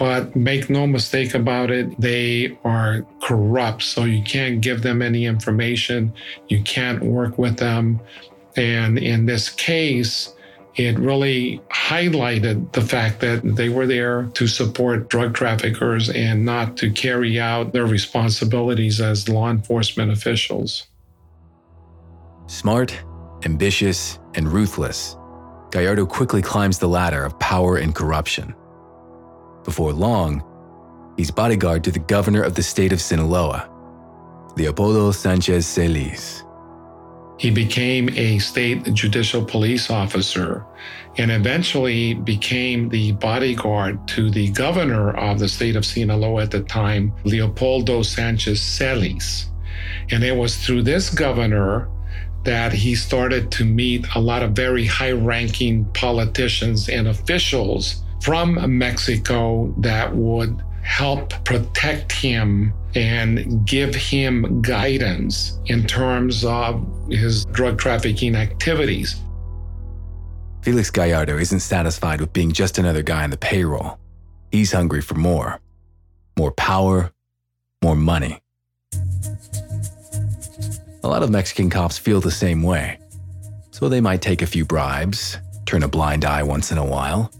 but 0.00 0.34
make 0.34 0.70
no 0.70 0.86
mistake 0.86 1.34
about 1.34 1.70
it, 1.70 2.00
they 2.00 2.56
are 2.64 3.04
corrupt. 3.20 3.82
So 3.82 4.04
you 4.04 4.22
can't 4.22 4.62
give 4.62 4.80
them 4.80 5.02
any 5.02 5.26
information. 5.26 6.14
You 6.48 6.62
can't 6.62 7.02
work 7.02 7.36
with 7.36 7.58
them. 7.58 8.00
And 8.56 8.96
in 8.96 9.26
this 9.26 9.50
case, 9.50 10.32
it 10.76 10.98
really 10.98 11.60
highlighted 11.68 12.72
the 12.72 12.80
fact 12.80 13.20
that 13.20 13.42
they 13.44 13.68
were 13.68 13.86
there 13.86 14.30
to 14.32 14.46
support 14.46 15.10
drug 15.10 15.34
traffickers 15.34 16.08
and 16.08 16.46
not 16.46 16.78
to 16.78 16.90
carry 16.90 17.38
out 17.38 17.74
their 17.74 17.86
responsibilities 17.86 19.02
as 19.02 19.28
law 19.28 19.50
enforcement 19.50 20.10
officials. 20.10 20.86
Smart, 22.46 22.98
ambitious, 23.44 24.18
and 24.34 24.48
ruthless, 24.48 25.18
Gallardo 25.70 26.04
quickly 26.04 26.42
climbs 26.42 26.78
the 26.78 26.88
ladder 26.88 27.24
of 27.24 27.38
power 27.38 27.76
and 27.76 27.94
corruption. 27.94 28.54
Before 29.64 29.92
long, 29.92 30.42
he's 31.16 31.30
bodyguard 31.30 31.84
to 31.84 31.92
the 31.92 32.00
governor 32.00 32.42
of 32.42 32.54
the 32.54 32.62
state 32.62 32.92
of 32.92 33.00
Sinaloa, 33.00 33.70
Leopoldo 34.56 35.12
Sanchez 35.12 35.66
Celis. 35.66 36.42
He 37.38 37.50
became 37.50 38.10
a 38.10 38.38
state 38.38 38.92
judicial 38.92 39.42
police 39.42 39.90
officer 39.90 40.66
and 41.16 41.30
eventually 41.30 42.14
became 42.14 42.88
the 42.88 43.12
bodyguard 43.12 44.06
to 44.08 44.30
the 44.30 44.50
governor 44.50 45.16
of 45.16 45.38
the 45.38 45.48
state 45.48 45.74
of 45.76 45.86
Sinaloa 45.86 46.42
at 46.42 46.50
the 46.50 46.62
time, 46.62 47.14
Leopoldo 47.24 48.02
Sanchez 48.02 48.60
Celis. 48.60 49.46
And 50.10 50.22
it 50.22 50.36
was 50.36 50.56
through 50.58 50.82
this 50.82 51.08
governor 51.08 51.88
that 52.44 52.72
he 52.72 52.94
started 52.94 53.50
to 53.52 53.64
meet 53.64 54.06
a 54.14 54.20
lot 54.20 54.42
of 54.42 54.52
very 54.52 54.86
high 54.86 55.12
ranking 55.12 55.84
politicians 55.92 56.88
and 56.88 57.08
officials 57.08 58.02
from 58.22 58.78
Mexico 58.78 59.72
that 59.78 60.14
would 60.14 60.62
help 60.82 61.32
protect 61.44 62.12
him 62.12 62.72
and 62.94 63.66
give 63.66 63.94
him 63.94 64.60
guidance 64.62 65.58
in 65.66 65.86
terms 65.86 66.44
of 66.44 66.84
his 67.08 67.44
drug 67.46 67.78
trafficking 67.78 68.34
activities. 68.34 69.20
Felix 70.62 70.90
Gallardo 70.90 71.38
isn't 71.38 71.60
satisfied 71.60 72.20
with 72.20 72.32
being 72.32 72.52
just 72.52 72.78
another 72.78 73.02
guy 73.02 73.24
on 73.24 73.30
the 73.30 73.36
payroll. 73.36 73.98
He's 74.50 74.72
hungry 74.72 75.00
for 75.00 75.14
more 75.14 75.60
more 76.36 76.52
power, 76.52 77.12
more 77.84 77.96
money. 77.96 78.40
A 81.02 81.08
lot 81.08 81.22
of 81.22 81.30
Mexican 81.30 81.70
cops 81.70 81.96
feel 81.96 82.20
the 82.20 82.30
same 82.30 82.62
way. 82.62 82.98
So 83.70 83.88
they 83.88 84.00
might 84.00 84.20
take 84.20 84.42
a 84.42 84.46
few 84.46 84.64
bribes, 84.64 85.38
turn 85.64 85.82
a 85.82 85.88
blind 85.88 86.24
eye 86.24 86.42
once 86.42 86.72
in 86.72 86.78
a 86.78 86.84
while, 86.84 87.32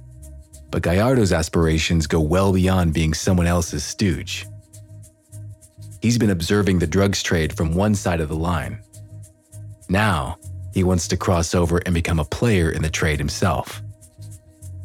but 0.70 0.82
Gallardo's 0.82 1.32
aspirations 1.32 2.06
go 2.06 2.20
well 2.20 2.52
beyond 2.52 2.94
being 2.94 3.12
someone 3.12 3.46
else's 3.46 3.84
stooge. 3.84 4.46
He's 6.00 6.16
been 6.16 6.30
observing 6.30 6.78
the 6.78 6.86
drugs 6.86 7.22
trade 7.22 7.52
from 7.54 7.74
one 7.74 7.94
side 7.94 8.20
of 8.20 8.28
the 8.28 8.36
line. 8.36 8.82
Now, 9.88 10.38
he 10.72 10.84
wants 10.84 11.08
to 11.08 11.16
cross 11.16 11.54
over 11.54 11.78
and 11.84 11.94
become 11.94 12.20
a 12.20 12.24
player 12.24 12.70
in 12.70 12.80
the 12.80 12.88
trade 12.88 13.18
himself. 13.18 13.82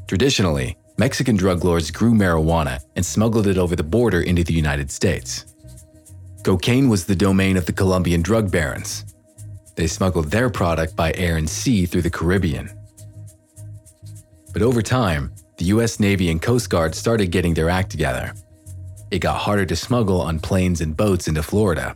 Traditionally, 0.07 0.77
Mexican 0.97 1.35
drug 1.35 1.63
lords 1.63 1.91
grew 1.91 2.13
marijuana 2.13 2.79
and 2.95 3.05
smuggled 3.05 3.47
it 3.47 3.57
over 3.57 3.75
the 3.75 3.83
border 3.83 4.21
into 4.21 4.43
the 4.43 4.53
United 4.53 4.91
States. 4.91 5.45
Cocaine 6.45 6.89
was 6.89 7.05
the 7.05 7.15
domain 7.15 7.57
of 7.57 7.65
the 7.65 7.73
Colombian 7.73 8.21
drug 8.21 8.51
barons. 8.51 9.03
They 9.73 9.87
smuggled 9.87 10.29
their 10.29 10.47
product 10.47 10.95
by 10.95 11.11
air 11.13 11.37
and 11.37 11.49
sea 11.49 11.87
through 11.87 12.03
the 12.03 12.09
Caribbean. 12.11 12.69
But 14.53 14.61
over 14.61 14.83
time, 14.83 15.33
the 15.57 15.65
US 15.65 15.99
Navy 15.99 16.29
and 16.29 16.39
Coast 16.39 16.69
Guard 16.69 16.93
started 16.93 17.31
getting 17.31 17.55
their 17.55 17.67
act 17.67 17.89
together. 17.89 18.31
It 19.09 19.19
got 19.19 19.39
harder 19.39 19.65
to 19.65 19.75
smuggle 19.75 20.21
on 20.21 20.39
planes 20.39 20.81
and 20.81 20.95
boats 20.95 21.27
into 21.27 21.41
Florida. 21.41 21.95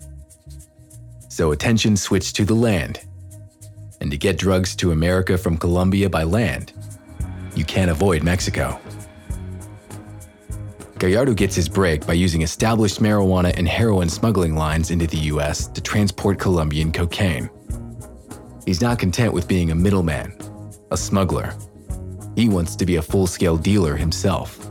So 1.27 1.51
attention 1.51 1.95
switched 1.95 2.35
to 2.37 2.43
the 2.43 2.55
land. 2.55 3.01
And 4.01 4.09
to 4.09 4.17
get 4.17 4.39
drugs 4.39 4.75
to 4.77 4.91
America 4.91 5.37
from 5.37 5.57
Colombia 5.57 6.09
by 6.09 6.23
land, 6.23 6.73
you 7.55 7.65
can't 7.65 7.91
avoid 7.91 8.23
Mexico. 8.23 8.81
Gallardo 10.99 11.33
gets 11.33 11.55
his 11.55 11.69
break 11.69 12.05
by 12.05 12.11
using 12.11 12.41
established 12.41 12.99
marijuana 12.99 13.53
and 13.57 13.65
heroin 13.65 14.09
smuggling 14.09 14.55
lines 14.55 14.91
into 14.91 15.07
the 15.07 15.17
US 15.33 15.67
to 15.67 15.79
transport 15.79 16.37
Colombian 16.39 16.91
cocaine. 16.91 17.49
He's 18.65 18.81
not 18.81 18.99
content 18.99 19.33
with 19.33 19.47
being 19.47 19.71
a 19.71 19.75
middleman, 19.75 20.37
a 20.91 20.97
smuggler. 20.97 21.55
He 22.35 22.49
wants 22.49 22.75
to 22.75 22.85
be 22.85 22.97
a 22.97 23.01
full 23.01 23.27
scale 23.27 23.55
dealer 23.55 23.95
himself. 23.95 24.69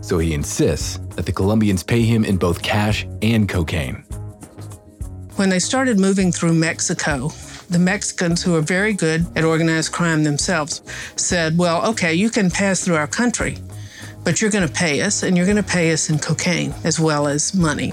So 0.00 0.18
he 0.18 0.34
insists 0.34 0.98
that 1.14 1.24
the 1.24 1.32
Colombians 1.32 1.84
pay 1.84 2.02
him 2.02 2.24
in 2.24 2.36
both 2.36 2.62
cash 2.62 3.06
and 3.22 3.48
cocaine. 3.48 4.04
When 5.36 5.50
they 5.50 5.60
started 5.60 6.00
moving 6.00 6.32
through 6.32 6.54
Mexico, 6.54 7.30
the 7.68 7.78
Mexicans, 7.78 8.42
who 8.42 8.56
are 8.56 8.60
very 8.60 8.92
good 8.92 9.24
at 9.36 9.44
organized 9.44 9.92
crime 9.92 10.24
themselves, 10.24 10.82
said, 11.14 11.56
Well, 11.56 11.88
okay, 11.90 12.12
you 12.12 12.28
can 12.28 12.50
pass 12.50 12.84
through 12.84 12.96
our 12.96 13.06
country, 13.06 13.58
but 14.24 14.40
you're 14.40 14.50
going 14.50 14.66
to 14.66 14.72
pay 14.72 15.02
us, 15.02 15.22
and 15.22 15.36
you're 15.36 15.46
going 15.46 15.56
to 15.56 15.62
pay 15.62 15.92
us 15.92 16.10
in 16.10 16.18
cocaine 16.18 16.74
as 16.84 17.00
well 17.00 17.26
as 17.26 17.54
money. 17.54 17.92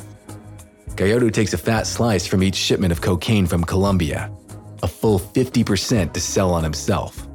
Gallardo 0.96 1.30
takes 1.30 1.54
a 1.54 1.58
fat 1.58 1.86
slice 1.86 2.26
from 2.26 2.42
each 2.42 2.56
shipment 2.56 2.92
of 2.92 3.02
cocaine 3.02 3.46
from 3.46 3.64
Colombia, 3.64 4.32
a 4.82 4.88
full 4.88 5.20
50% 5.20 6.12
to 6.14 6.20
sell 6.20 6.52
on 6.52 6.64
himself. 6.64 7.28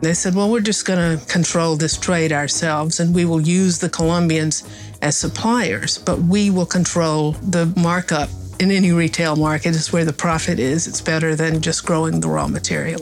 They 0.00 0.14
said, 0.14 0.34
well, 0.34 0.50
we're 0.50 0.60
just 0.60 0.84
going 0.84 1.18
to 1.18 1.24
control 1.26 1.76
this 1.76 1.96
trade 1.96 2.32
ourselves 2.32 2.98
and 2.98 3.14
we 3.14 3.24
will 3.24 3.40
use 3.40 3.78
the 3.78 3.88
Colombians 3.88 4.68
as 5.00 5.16
suppliers, 5.16 5.98
but 5.98 6.18
we 6.18 6.50
will 6.50 6.66
control 6.66 7.32
the 7.32 7.66
markup. 7.76 8.28
In 8.58 8.70
any 8.70 8.92
retail 8.92 9.36
market, 9.36 9.70
is 9.70 9.92
where 9.92 10.04
the 10.04 10.12
profit 10.12 10.58
is. 10.58 10.86
It's 10.86 11.00
better 11.00 11.34
than 11.34 11.60
just 11.60 11.84
growing 11.84 12.20
the 12.20 12.28
raw 12.28 12.48
material. 12.48 13.00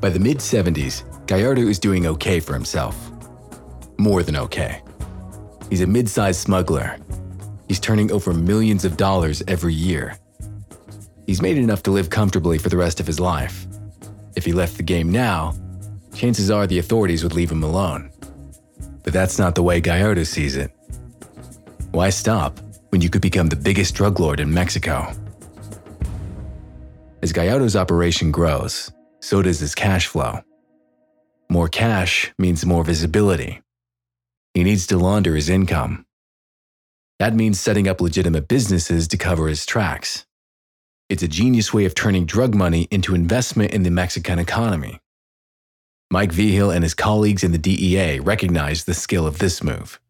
By 0.00 0.10
the 0.10 0.18
mid 0.18 0.38
70s, 0.38 1.04
Gallardo 1.26 1.62
is 1.62 1.78
doing 1.78 2.06
okay 2.06 2.40
for 2.40 2.54
himself. 2.54 3.09
More 4.00 4.22
than 4.22 4.36
okay. 4.36 4.80
He's 5.68 5.82
a 5.82 5.86
mid 5.86 6.08
sized 6.08 6.40
smuggler. 6.40 6.96
He's 7.68 7.78
turning 7.78 8.10
over 8.10 8.32
millions 8.32 8.86
of 8.86 8.96
dollars 8.96 9.42
every 9.46 9.74
year. 9.74 10.16
He's 11.26 11.42
made 11.42 11.58
enough 11.58 11.82
to 11.82 11.90
live 11.90 12.08
comfortably 12.08 12.56
for 12.56 12.70
the 12.70 12.78
rest 12.78 12.98
of 12.98 13.06
his 13.06 13.20
life. 13.20 13.66
If 14.36 14.46
he 14.46 14.54
left 14.54 14.78
the 14.78 14.82
game 14.82 15.12
now, 15.12 15.52
chances 16.14 16.50
are 16.50 16.66
the 16.66 16.78
authorities 16.78 17.22
would 17.22 17.34
leave 17.34 17.52
him 17.52 17.62
alone. 17.62 18.10
But 19.04 19.12
that's 19.12 19.38
not 19.38 19.54
the 19.54 19.62
way 19.62 19.82
Gallardo 19.82 20.22
sees 20.22 20.56
it. 20.56 20.70
Why 21.90 22.08
stop 22.08 22.58
when 22.88 23.02
you 23.02 23.10
could 23.10 23.20
become 23.20 23.48
the 23.48 23.64
biggest 23.68 23.94
drug 23.94 24.18
lord 24.18 24.40
in 24.40 24.54
Mexico? 24.54 25.12
As 27.22 27.34
Gallardo's 27.34 27.76
operation 27.76 28.30
grows, 28.32 28.90
so 29.20 29.42
does 29.42 29.60
his 29.60 29.74
cash 29.74 30.06
flow. 30.06 30.40
More 31.50 31.68
cash 31.68 32.32
means 32.38 32.64
more 32.64 32.82
visibility. 32.82 33.60
He 34.54 34.64
needs 34.64 34.86
to 34.88 34.98
launder 34.98 35.36
his 35.36 35.48
income. 35.48 36.04
That 37.20 37.34
means 37.34 37.60
setting 37.60 37.86
up 37.86 38.00
legitimate 38.00 38.48
businesses 38.48 39.06
to 39.08 39.16
cover 39.16 39.46
his 39.46 39.64
tracks. 39.64 40.26
It's 41.08 41.22
a 41.22 41.28
genius 41.28 41.72
way 41.72 41.84
of 41.84 41.94
turning 41.94 42.24
drug 42.24 42.54
money 42.54 42.88
into 42.90 43.14
investment 43.14 43.72
in 43.72 43.84
the 43.84 43.90
Mexican 43.90 44.38
economy. 44.38 44.98
Mike 46.10 46.32
Vigil 46.32 46.70
and 46.70 46.82
his 46.82 46.94
colleagues 46.94 47.44
in 47.44 47.52
the 47.52 47.58
DEA 47.58 48.18
recognized 48.18 48.86
the 48.86 48.94
skill 48.94 49.26
of 49.26 49.38
this 49.38 49.62
move. 49.62 50.00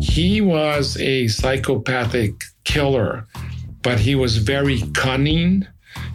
He 0.00 0.40
was 0.42 0.98
a 0.98 1.28
psychopathic 1.28 2.32
killer, 2.64 3.26
but 3.82 4.00
he 4.00 4.14
was 4.14 4.36
very 4.36 4.82
cunning. 4.92 5.66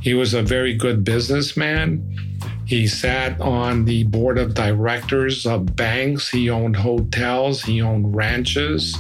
He 0.02 0.14
was 0.14 0.36
a 0.36 0.44
very 0.44 0.76
good 0.76 1.04
businessman. 1.04 2.35
He 2.66 2.88
sat 2.88 3.40
on 3.40 3.86
the 3.86 4.04
board 4.06 4.38
of 4.38 4.56
directors 4.56 5.46
of 5.46 5.76
banks. 5.76 6.30
He 6.30 6.50
owned 6.50 6.76
hotels. 6.76 7.62
He 7.62 7.82
owned 7.82 8.16
ranches. 8.16 8.98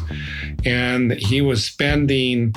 And 0.63 1.13
he 1.13 1.41
was 1.41 1.63
spending 1.65 2.53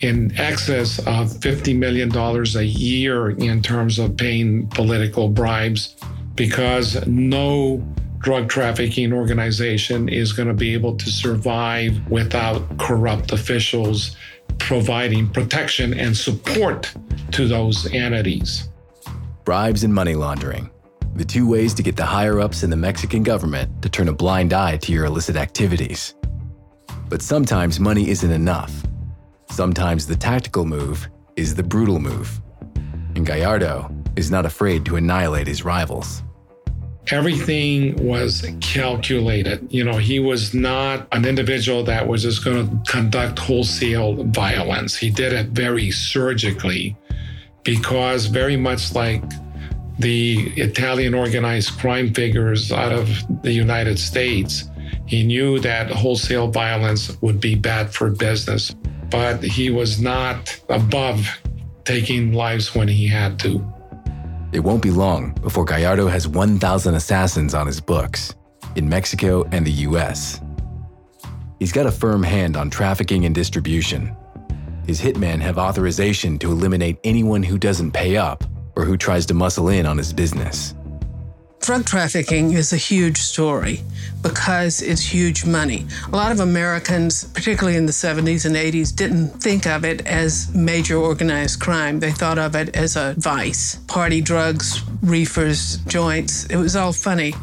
in 0.00 0.38
excess 0.38 0.98
of 1.00 1.28
$50 1.28 1.76
million 1.76 2.14
a 2.16 2.62
year 2.62 3.30
in 3.30 3.62
terms 3.62 3.98
of 3.98 4.16
paying 4.16 4.66
political 4.68 5.28
bribes 5.28 5.96
because 6.34 7.06
no 7.06 7.84
drug 8.18 8.48
trafficking 8.48 9.12
organization 9.12 10.08
is 10.08 10.32
going 10.32 10.48
to 10.48 10.54
be 10.54 10.72
able 10.74 10.96
to 10.96 11.10
survive 11.10 12.06
without 12.10 12.78
corrupt 12.78 13.32
officials 13.32 14.16
providing 14.58 15.28
protection 15.28 15.94
and 15.94 16.16
support 16.16 16.92
to 17.32 17.46
those 17.46 17.92
entities. 17.92 18.69
Bribes 19.50 19.82
and 19.82 19.92
money 19.92 20.14
laundering. 20.14 20.70
The 21.16 21.24
two 21.24 21.44
ways 21.44 21.74
to 21.74 21.82
get 21.82 21.96
the 21.96 22.06
higher 22.06 22.38
ups 22.38 22.62
in 22.62 22.70
the 22.70 22.76
Mexican 22.76 23.24
government 23.24 23.82
to 23.82 23.88
turn 23.88 24.06
a 24.06 24.12
blind 24.12 24.52
eye 24.52 24.76
to 24.76 24.92
your 24.92 25.06
illicit 25.06 25.34
activities. 25.34 26.14
But 27.08 27.20
sometimes 27.20 27.80
money 27.80 28.10
isn't 28.10 28.30
enough. 28.30 28.72
Sometimes 29.50 30.06
the 30.06 30.14
tactical 30.14 30.64
move 30.64 31.08
is 31.34 31.56
the 31.56 31.64
brutal 31.64 31.98
move. 31.98 32.40
And 33.16 33.26
Gallardo 33.26 33.92
is 34.14 34.30
not 34.30 34.46
afraid 34.46 34.84
to 34.84 34.94
annihilate 34.94 35.48
his 35.48 35.64
rivals. 35.64 36.22
Everything 37.10 37.96
was 38.06 38.48
calculated. 38.60 39.66
You 39.68 39.82
know, 39.82 39.96
he 39.96 40.20
was 40.20 40.54
not 40.54 41.08
an 41.10 41.24
individual 41.24 41.82
that 41.82 42.06
was 42.06 42.22
just 42.22 42.44
going 42.44 42.68
to 42.68 42.92
conduct 42.92 43.40
wholesale 43.40 44.22
violence. 44.26 44.96
He 44.96 45.10
did 45.10 45.32
it 45.32 45.46
very 45.48 45.90
surgically 45.90 46.96
because, 47.64 48.26
very 48.26 48.56
much 48.56 48.94
like 48.94 49.22
the 49.98 50.52
Italian 50.56 51.14
organized 51.14 51.78
crime 51.78 52.14
figures 52.14 52.72
out 52.72 52.92
of 52.92 53.08
the 53.42 53.52
United 53.52 53.98
States, 53.98 54.64
he 55.06 55.24
knew 55.24 55.58
that 55.60 55.90
wholesale 55.90 56.48
violence 56.48 57.16
would 57.20 57.40
be 57.40 57.54
bad 57.54 57.92
for 57.92 58.10
business, 58.10 58.74
but 59.10 59.42
he 59.42 59.70
was 59.70 60.00
not 60.00 60.58
above 60.68 61.26
taking 61.84 62.32
lives 62.32 62.74
when 62.74 62.88
he 62.88 63.06
had 63.06 63.38
to. 63.40 63.64
It 64.52 64.60
won't 64.60 64.82
be 64.82 64.90
long 64.90 65.32
before 65.42 65.64
Gallardo 65.64 66.08
has 66.08 66.26
1,000 66.26 66.94
assassins 66.94 67.54
on 67.54 67.66
his 67.66 67.80
books 67.80 68.34
in 68.76 68.88
Mexico 68.88 69.44
and 69.52 69.66
the 69.66 69.72
US. 69.88 70.40
He's 71.58 71.72
got 71.72 71.86
a 71.86 71.92
firm 71.92 72.22
hand 72.22 72.56
on 72.56 72.70
trafficking 72.70 73.26
and 73.26 73.34
distribution. 73.34 74.16
His 74.86 75.00
hitmen 75.00 75.40
have 75.40 75.58
authorization 75.58 76.38
to 76.38 76.50
eliminate 76.50 76.98
anyone 77.04 77.42
who 77.42 77.58
doesn't 77.58 77.92
pay 77.92 78.16
up 78.16 78.44
or 78.76 78.84
who 78.84 78.96
tries 78.96 79.26
to 79.26 79.34
muscle 79.34 79.68
in 79.68 79.86
on 79.86 79.98
his 79.98 80.12
business. 80.12 80.74
Drug 81.60 81.84
trafficking 81.84 82.54
is 82.54 82.72
a 82.72 82.76
huge 82.78 83.18
story 83.18 83.82
because 84.22 84.80
it's 84.80 85.02
huge 85.02 85.44
money. 85.44 85.86
A 86.10 86.16
lot 86.16 86.32
of 86.32 86.40
Americans, 86.40 87.24
particularly 87.24 87.76
in 87.76 87.84
the 87.84 87.92
70s 87.92 88.46
and 88.46 88.56
80s, 88.56 88.96
didn't 88.96 89.28
think 89.42 89.66
of 89.66 89.84
it 89.84 90.06
as 90.06 90.52
major 90.54 90.96
organized 90.96 91.60
crime. 91.60 92.00
They 92.00 92.12
thought 92.12 92.38
of 92.38 92.56
it 92.56 92.74
as 92.74 92.96
a 92.96 93.14
vice 93.18 93.76
party 93.88 94.22
drugs, 94.22 94.82
reefers, 95.02 95.76
joints. 95.86 96.46
It 96.46 96.56
was 96.56 96.76
all 96.76 96.94
funny. 96.94 97.34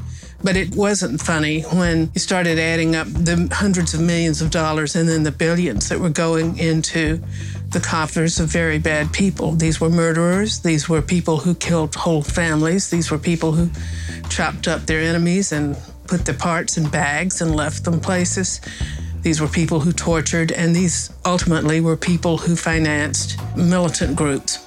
But 0.48 0.56
it 0.56 0.78
wasn't 0.78 1.22
funny 1.22 1.64
when 1.64 2.10
you 2.14 2.22
started 2.22 2.58
adding 2.58 2.96
up 2.96 3.08
the 3.08 3.50
hundreds 3.52 3.94
of 3.94 4.00
millions 4.00 4.42
of 4.42 4.50
dollars 4.50 4.96
and 4.96 5.10
then 5.10 5.24
the 5.24 5.32
billions 5.34 5.90
that 5.90 6.00
were 6.00 6.10
going 6.10 6.58
into 6.58 7.22
the 7.72 7.82
coffers 7.82 8.40
of 8.40 8.48
very 8.48 8.80
bad 8.80 9.12
people. 9.12 9.52
These 9.52 9.82
were 9.82 9.90
murderers. 9.90 10.62
These 10.62 10.88
were 10.88 11.02
people 11.02 11.36
who 11.36 11.54
killed 11.54 11.96
whole 11.96 12.22
families. 12.22 12.90
These 12.90 13.12
were 13.12 13.18
people 13.18 13.52
who 13.52 13.70
chopped 14.30 14.70
up 14.70 14.86
their 14.86 15.02
enemies 15.02 15.52
and 15.52 15.76
put 16.08 16.24
the 16.24 16.34
parts 16.34 16.78
in 16.78 16.88
bags 16.88 17.42
and 17.42 17.54
left 17.54 17.84
them 17.84 18.00
places. 18.00 18.62
These 19.24 19.42
were 19.42 19.50
people 19.50 19.82
who 19.82 19.92
tortured, 19.92 20.54
and 20.54 20.74
these 20.74 21.12
ultimately 21.26 21.82
were 21.82 21.98
people 21.98 22.38
who 22.38 22.56
financed 22.56 23.38
militant 23.58 24.16
groups. 24.16 24.66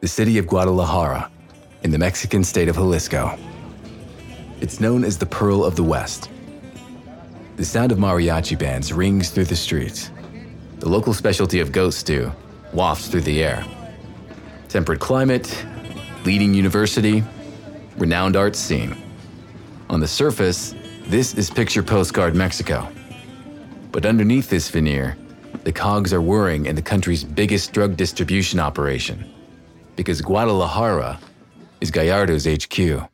The 0.00 0.08
city 0.08 0.38
of 0.38 0.46
Guadalajara, 0.46 1.30
in 1.82 1.90
the 1.90 1.98
Mexican 1.98 2.42
state 2.42 2.70
of 2.70 2.76
Jalisco. 2.76 3.38
It's 4.60 4.80
known 4.80 5.04
as 5.04 5.16
the 5.16 5.26
Pearl 5.26 5.64
of 5.64 5.76
the 5.76 5.84
West. 5.84 6.30
The 7.56 7.64
sound 7.64 7.92
of 7.92 7.98
mariachi 7.98 8.58
bands 8.58 8.92
rings 8.92 9.30
through 9.30 9.44
the 9.44 9.54
streets. 9.54 10.10
The 10.80 10.88
local 10.88 11.14
specialty 11.14 11.60
of 11.60 11.70
goat 11.70 11.94
stew 11.94 12.32
wafts 12.72 13.06
through 13.06 13.20
the 13.20 13.42
air. 13.42 13.64
Temperate 14.68 14.98
climate, 14.98 15.64
leading 16.24 16.54
university, 16.54 17.22
renowned 17.96 18.36
art 18.36 18.56
scene. 18.56 18.96
On 19.90 20.00
the 20.00 20.08
surface, 20.08 20.74
this 21.06 21.34
is 21.34 21.50
picture 21.50 21.82
postcard 21.82 22.34
Mexico. 22.34 22.88
But 23.92 24.06
underneath 24.06 24.50
this 24.50 24.68
veneer, 24.68 25.16
the 25.62 25.72
cogs 25.72 26.12
are 26.12 26.20
whirring 26.20 26.66
in 26.66 26.74
the 26.74 26.82
country's 26.82 27.22
biggest 27.22 27.72
drug 27.72 27.96
distribution 27.96 28.58
operation, 28.58 29.24
because 29.94 30.20
Guadalajara 30.20 31.18
is 31.80 31.92
Gallardo's 31.92 32.46
HQ. 32.46 33.08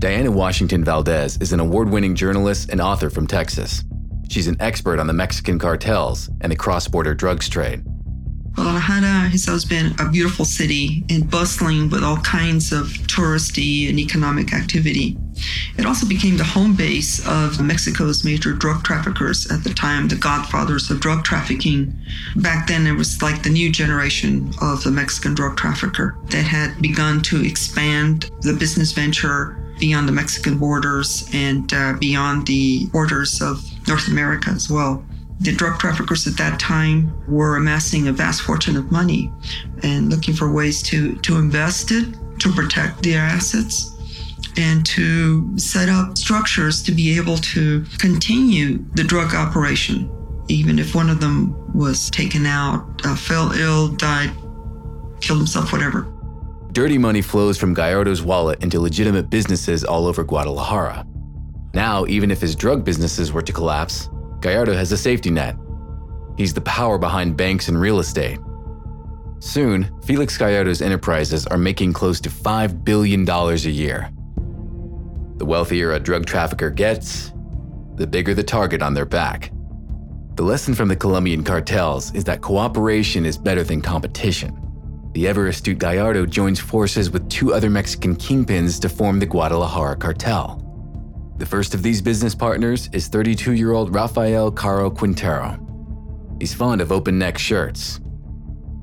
Diana 0.00 0.30
Washington 0.30 0.82
Valdez 0.82 1.36
is 1.42 1.52
an 1.52 1.60
award 1.60 1.90
winning 1.90 2.14
journalist 2.14 2.70
and 2.70 2.80
author 2.80 3.10
from 3.10 3.26
Texas. 3.26 3.84
She's 4.30 4.46
an 4.46 4.56
expert 4.58 4.98
on 4.98 5.06
the 5.06 5.12
Mexican 5.12 5.58
cartels 5.58 6.30
and 6.40 6.50
the 6.50 6.56
cross 6.56 6.88
border 6.88 7.12
drugs 7.12 7.50
trade. 7.50 7.84
Guadalajara 8.54 9.28
has 9.28 9.46
always 9.46 9.66
been 9.66 9.94
a 9.98 10.08
beautiful 10.08 10.46
city 10.46 11.04
and 11.10 11.30
bustling 11.30 11.90
with 11.90 12.02
all 12.02 12.16
kinds 12.22 12.72
of 12.72 12.86
touristy 13.08 13.90
and 13.90 13.98
economic 13.98 14.54
activity. 14.54 15.18
It 15.76 15.84
also 15.84 16.08
became 16.08 16.38
the 16.38 16.44
home 16.44 16.74
base 16.74 17.20
of 17.28 17.60
Mexico's 17.60 18.24
major 18.24 18.54
drug 18.54 18.82
traffickers 18.82 19.50
at 19.52 19.64
the 19.64 19.74
time, 19.74 20.08
the 20.08 20.16
godfathers 20.16 20.90
of 20.90 21.00
drug 21.00 21.24
trafficking. 21.24 21.94
Back 22.36 22.68
then, 22.68 22.86
it 22.86 22.96
was 22.96 23.20
like 23.20 23.42
the 23.42 23.50
new 23.50 23.70
generation 23.70 24.50
of 24.62 24.82
the 24.82 24.90
Mexican 24.90 25.34
drug 25.34 25.58
trafficker 25.58 26.16
that 26.30 26.44
had 26.44 26.80
begun 26.80 27.20
to 27.24 27.44
expand 27.44 28.30
the 28.40 28.54
business 28.54 28.92
venture 28.92 29.60
beyond 29.80 30.06
the 30.06 30.12
Mexican 30.12 30.58
borders 30.58 31.28
and 31.32 31.72
uh, 31.72 31.94
beyond 31.98 32.46
the 32.46 32.86
borders 32.92 33.42
of 33.42 33.64
North 33.88 34.06
America 34.08 34.50
as 34.50 34.70
well 34.70 35.02
the 35.40 35.52
drug 35.52 35.78
traffickers 35.78 36.26
at 36.26 36.36
that 36.36 36.60
time 36.60 37.12
were 37.26 37.56
amassing 37.56 38.08
a 38.08 38.12
vast 38.12 38.42
fortune 38.42 38.76
of 38.76 38.92
money 38.92 39.32
and 39.82 40.10
looking 40.10 40.34
for 40.34 40.52
ways 40.52 40.82
to, 40.82 41.16
to 41.16 41.38
invest 41.38 41.90
it, 41.90 42.06
to 42.40 42.52
protect 42.52 43.02
their 43.02 43.20
assets, 43.20 43.96
and 44.58 44.84
to 44.84 45.58
set 45.58 45.88
up 45.88 46.18
structures 46.18 46.82
to 46.82 46.92
be 46.92 47.16
able 47.16 47.38
to 47.38 47.84
continue 47.98 48.84
the 48.94 49.04
drug 49.04 49.34
operation, 49.34 50.10
even 50.48 50.78
if 50.78 50.94
one 50.94 51.08
of 51.08 51.20
them 51.20 51.56
was 51.74 52.10
taken 52.10 52.44
out, 52.44 52.84
uh, 53.04 53.16
fell 53.16 53.52
ill, 53.52 53.88
died, 53.88 54.30
killed 55.20 55.38
himself, 55.38 55.72
whatever. 55.72 56.12
Dirty 56.72 56.98
money 56.98 57.20
flows 57.20 57.58
from 57.58 57.74
Gallardo's 57.74 58.22
wallet 58.22 58.62
into 58.62 58.78
legitimate 58.78 59.28
businesses 59.28 59.82
all 59.82 60.06
over 60.06 60.22
Guadalajara. 60.22 61.04
Now, 61.74 62.06
even 62.06 62.30
if 62.30 62.40
his 62.40 62.54
drug 62.54 62.84
businesses 62.84 63.32
were 63.32 63.42
to 63.42 63.52
collapse, 63.52 64.08
Gallardo 64.40 64.74
has 64.74 64.92
a 64.92 64.96
safety 64.96 65.30
net. 65.30 65.56
He's 66.36 66.54
the 66.54 66.60
power 66.60 66.96
behind 66.96 67.36
banks 67.36 67.68
and 67.68 67.80
real 67.80 67.98
estate. 67.98 68.38
Soon, 69.40 69.90
Felix 70.04 70.38
Gallardo's 70.38 70.80
enterprises 70.80 71.44
are 71.48 71.58
making 71.58 71.92
close 71.92 72.20
to 72.20 72.28
$5 72.28 72.84
billion 72.84 73.28
a 73.28 73.54
year. 73.56 74.08
The 75.38 75.46
wealthier 75.46 75.92
a 75.92 75.98
drug 75.98 76.24
trafficker 76.24 76.70
gets, 76.70 77.32
the 77.96 78.06
bigger 78.06 78.32
the 78.32 78.44
target 78.44 78.80
on 78.80 78.94
their 78.94 79.06
back. 79.06 79.50
The 80.36 80.44
lesson 80.44 80.74
from 80.74 80.86
the 80.86 80.96
Colombian 80.96 81.42
cartels 81.42 82.14
is 82.14 82.22
that 82.24 82.42
cooperation 82.42 83.26
is 83.26 83.36
better 83.36 83.64
than 83.64 83.82
competition. 83.82 84.69
The 85.12 85.26
ever 85.26 85.48
astute 85.48 85.78
Gallardo 85.78 86.24
joins 86.24 86.60
forces 86.60 87.10
with 87.10 87.28
two 87.28 87.52
other 87.52 87.68
Mexican 87.68 88.14
kingpins 88.14 88.80
to 88.80 88.88
form 88.88 89.18
the 89.18 89.26
Guadalajara 89.26 89.96
cartel. 89.96 90.66
The 91.38 91.46
first 91.46 91.74
of 91.74 91.82
these 91.82 92.00
business 92.00 92.34
partners 92.34 92.88
is 92.92 93.08
32 93.08 93.54
year 93.54 93.72
old 93.72 93.92
Rafael 93.92 94.52
Caro 94.52 94.88
Quintero. 94.88 95.58
He's 96.38 96.54
fond 96.54 96.80
of 96.80 96.92
open 96.92 97.18
neck 97.18 97.38
shirts. 97.38 97.98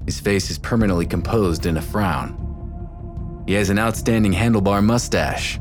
His 0.05 0.19
face 0.19 0.49
is 0.49 0.57
permanently 0.57 1.05
composed 1.05 1.65
in 1.65 1.77
a 1.77 1.81
frown. 1.81 3.43
He 3.47 3.53
has 3.53 3.69
an 3.69 3.79
outstanding 3.79 4.33
handlebar 4.33 4.83
mustache. 4.83 5.59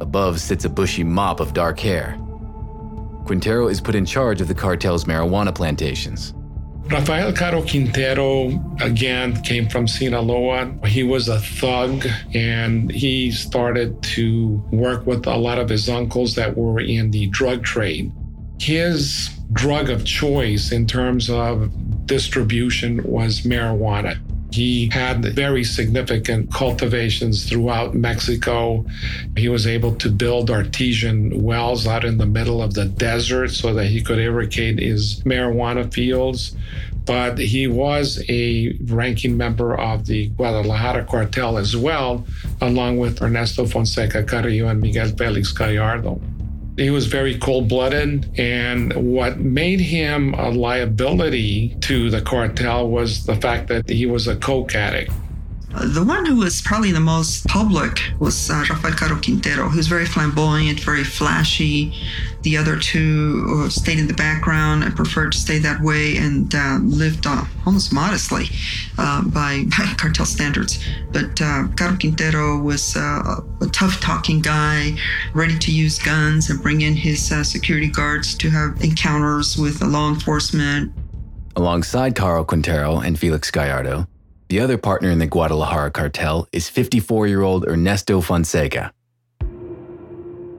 Above 0.00 0.40
sits 0.40 0.64
a 0.64 0.70
bushy 0.70 1.04
mop 1.04 1.40
of 1.40 1.52
dark 1.52 1.78
hair. 1.78 2.18
Quintero 3.26 3.68
is 3.68 3.80
put 3.80 3.94
in 3.94 4.06
charge 4.06 4.40
of 4.40 4.48
the 4.48 4.54
cartel's 4.54 5.04
marijuana 5.04 5.54
plantations. 5.54 6.32
Rafael 6.88 7.32
Caro 7.32 7.62
Quintero, 7.62 8.76
again, 8.80 9.42
came 9.42 9.68
from 9.68 9.88
Sinaloa. 9.88 10.72
He 10.86 11.02
was 11.02 11.28
a 11.28 11.40
thug 11.40 12.06
and 12.32 12.90
he 12.92 13.32
started 13.32 14.00
to 14.14 14.62
work 14.70 15.04
with 15.04 15.26
a 15.26 15.36
lot 15.36 15.58
of 15.58 15.68
his 15.68 15.88
uncles 15.88 16.36
that 16.36 16.56
were 16.56 16.80
in 16.80 17.10
the 17.10 17.26
drug 17.26 17.64
trade. 17.64 18.12
His 18.60 19.30
drug 19.52 19.90
of 19.90 20.04
choice 20.04 20.70
in 20.70 20.86
terms 20.86 21.28
of 21.28 21.72
distribution 22.06 23.02
was 23.02 23.40
marijuana. 23.40 24.20
He 24.56 24.88
had 24.90 25.22
very 25.34 25.64
significant 25.64 26.50
cultivations 26.50 27.46
throughout 27.46 27.94
Mexico. 27.94 28.86
He 29.36 29.50
was 29.50 29.66
able 29.66 29.94
to 29.96 30.08
build 30.08 30.50
artesian 30.50 31.42
wells 31.42 31.86
out 31.86 32.06
in 32.06 32.16
the 32.16 32.24
middle 32.24 32.62
of 32.62 32.72
the 32.72 32.86
desert 32.86 33.50
so 33.50 33.74
that 33.74 33.88
he 33.88 34.00
could 34.00 34.18
irrigate 34.18 34.78
his 34.78 35.20
marijuana 35.26 35.92
fields. 35.92 36.56
But 37.04 37.36
he 37.36 37.66
was 37.66 38.24
a 38.30 38.78
ranking 38.86 39.36
member 39.36 39.78
of 39.78 40.06
the 40.06 40.28
Guadalajara 40.28 41.04
cartel 41.04 41.58
as 41.58 41.76
well, 41.76 42.26
along 42.62 42.96
with 42.96 43.20
Ernesto 43.20 43.66
Fonseca 43.66 44.22
Carrillo 44.24 44.68
and 44.68 44.80
Miguel 44.80 45.10
Felix 45.18 45.52
Gallardo. 45.52 46.18
He 46.76 46.90
was 46.90 47.06
very 47.06 47.38
cold 47.38 47.68
blooded. 47.68 48.38
And 48.38 48.92
what 48.94 49.38
made 49.38 49.80
him 49.80 50.34
a 50.34 50.50
liability 50.50 51.76
to 51.82 52.10
the 52.10 52.20
cartel 52.20 52.88
was 52.88 53.24
the 53.24 53.36
fact 53.36 53.68
that 53.68 53.88
he 53.88 54.06
was 54.06 54.28
a 54.28 54.36
coke 54.36 54.74
addict. 54.74 55.12
The 55.84 56.02
one 56.02 56.24
who 56.24 56.36
was 56.36 56.62
probably 56.62 56.90
the 56.90 57.00
most 57.00 57.46
public 57.48 58.00
was 58.18 58.48
uh, 58.48 58.64
Rafael 58.70 58.94
Caro 58.94 59.20
Quintero. 59.20 59.68
Was 59.68 59.88
very 59.88 60.06
flamboyant, 60.06 60.80
very 60.80 61.04
flashy. 61.04 61.92
The 62.42 62.56
other 62.56 62.78
two 62.78 63.64
uh, 63.64 63.68
stayed 63.68 63.98
in 63.98 64.06
the 64.06 64.14
background 64.14 64.84
and 64.84 64.96
preferred 64.96 65.32
to 65.32 65.38
stay 65.38 65.58
that 65.58 65.82
way 65.82 66.16
and 66.16 66.54
uh, 66.54 66.78
lived 66.80 67.26
uh, 67.26 67.44
almost 67.66 67.92
modestly 67.92 68.46
uh, 68.96 69.22
by, 69.22 69.64
by, 69.78 69.92
cartel 69.98 70.24
standards. 70.24 70.82
But 71.12 71.42
uh, 71.42 71.68
Caro 71.76 71.98
Quintero 71.98 72.58
was 72.58 72.96
a 72.96 73.42
tough 73.70 74.00
talking 74.00 74.40
guy, 74.40 74.96
ready 75.34 75.58
to 75.58 75.70
use 75.70 75.98
guns 75.98 76.48
and 76.48 76.62
bring 76.62 76.80
in 76.80 76.94
his 76.94 77.28
security 77.46 77.88
guards 77.88 78.34
to 78.36 78.48
have 78.48 78.80
encounters 78.82 79.58
with 79.58 79.82
law 79.82 80.08
enforcement. 80.08 80.92
Alongside 81.54 82.14
Caro 82.14 82.44
Quintero 82.44 82.98
and 82.98 83.18
Felix 83.18 83.50
Gallardo, 83.50 84.06
the 84.48 84.60
other 84.60 84.78
partner 84.78 85.10
in 85.10 85.18
the 85.18 85.26
Guadalajara 85.26 85.90
cartel 85.90 86.46
is 86.52 86.68
54 86.68 87.26
year 87.26 87.42
old 87.42 87.66
Ernesto 87.66 88.20
Fonseca. 88.20 88.92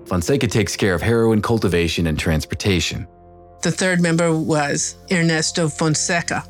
Fonseca 0.06 0.48
takes 0.48 0.76
care 0.76 0.94
of 0.94 1.02
heroin 1.02 1.42
cultivation 1.42 2.08
and 2.08 2.18
transportation. 2.18 3.08
The 3.62 3.72
third 3.72 4.00
member 4.00 4.38
was 4.38 4.96
Ernesto 5.12 5.68
Fonseca, 5.68 6.44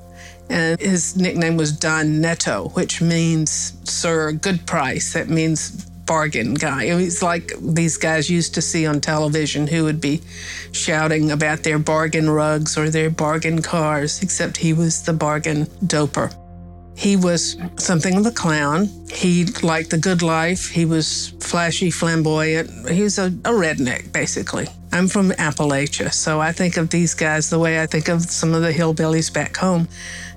and 0.50 0.80
his 0.80 1.15
nickname 1.15 1.58
was 1.58 1.71
Don 1.71 2.21
Neto, 2.21 2.69
which 2.69 3.02
means, 3.02 3.73
sir, 3.89 4.32
good 4.34 4.65
price. 4.67 5.13
That 5.13 5.30
means 5.30 5.86
bargain 6.06 6.54
guy. 6.54 6.86
He's 6.97 7.21
like 7.21 7.52
these 7.60 7.97
guys 7.97 8.30
used 8.30 8.54
to 8.56 8.62
see 8.62 8.86
on 8.86 9.02
television 9.02 9.67
who 9.67 9.84
would 9.84 10.00
be 10.00 10.21
shouting 10.71 11.32
about 11.32 11.63
their 11.63 11.80
bargain 11.80 12.30
rugs 12.30 12.78
or 12.78 12.89
their 12.89 13.10
bargain 13.10 13.62
cars, 13.62 14.21
except 14.21 14.58
he 14.58 14.73
was 14.73 15.04
the 15.04 15.13
bargain 15.13 15.65
doper. 15.86 16.34
He 16.97 17.15
was 17.15 17.57
something 17.75 18.17
of 18.17 18.25
a 18.25 18.31
clown. 18.31 18.89
He 19.12 19.45
liked 19.62 19.91
the 19.91 19.99
good 19.99 20.23
life. 20.23 20.67
He 20.67 20.83
was 20.83 21.27
flashy, 21.39 21.91
flamboyant. 21.91 22.89
He 22.89 23.03
was 23.03 23.19
a, 23.19 23.27
a, 23.27 23.53
redneck, 23.53 24.12
basically. 24.12 24.65
I'm 24.91 25.07
from 25.07 25.29
Appalachia, 25.29 26.12
so 26.12 26.41
I 26.41 26.51
think 26.51 26.75
of 26.75 26.89
these 26.89 27.13
guys 27.13 27.51
the 27.51 27.60
way 27.60 27.79
I 27.79 27.86
think 27.86 28.10
of 28.10 28.23
some 28.23 28.55
of 28.55 28.63
the 28.63 28.71
hillbillies 28.71 29.31
back 29.31 29.55
home. 29.57 29.88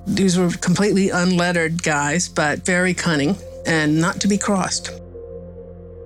These 0.07 0.39
were 0.39 0.51
completely 0.51 1.09
unlettered 1.09 1.83
guys, 1.83 2.29
but 2.29 2.59
very 2.67 2.93
cunning 2.93 3.37
and 3.67 3.99
not 3.99 4.21
to 4.21 4.29
be 4.29 4.37
crossed. 4.37 4.91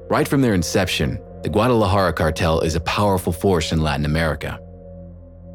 Right 0.09 0.29
from 0.29 0.41
their 0.41 0.55
inception, 0.55 1.19
the 1.43 1.49
Guadalajara 1.49 2.13
cartel 2.13 2.61
is 2.61 2.77
a 2.77 2.81
powerful 2.81 3.33
force 3.33 3.73
in 3.73 3.83
Latin 3.83 4.07
America. 4.07 4.61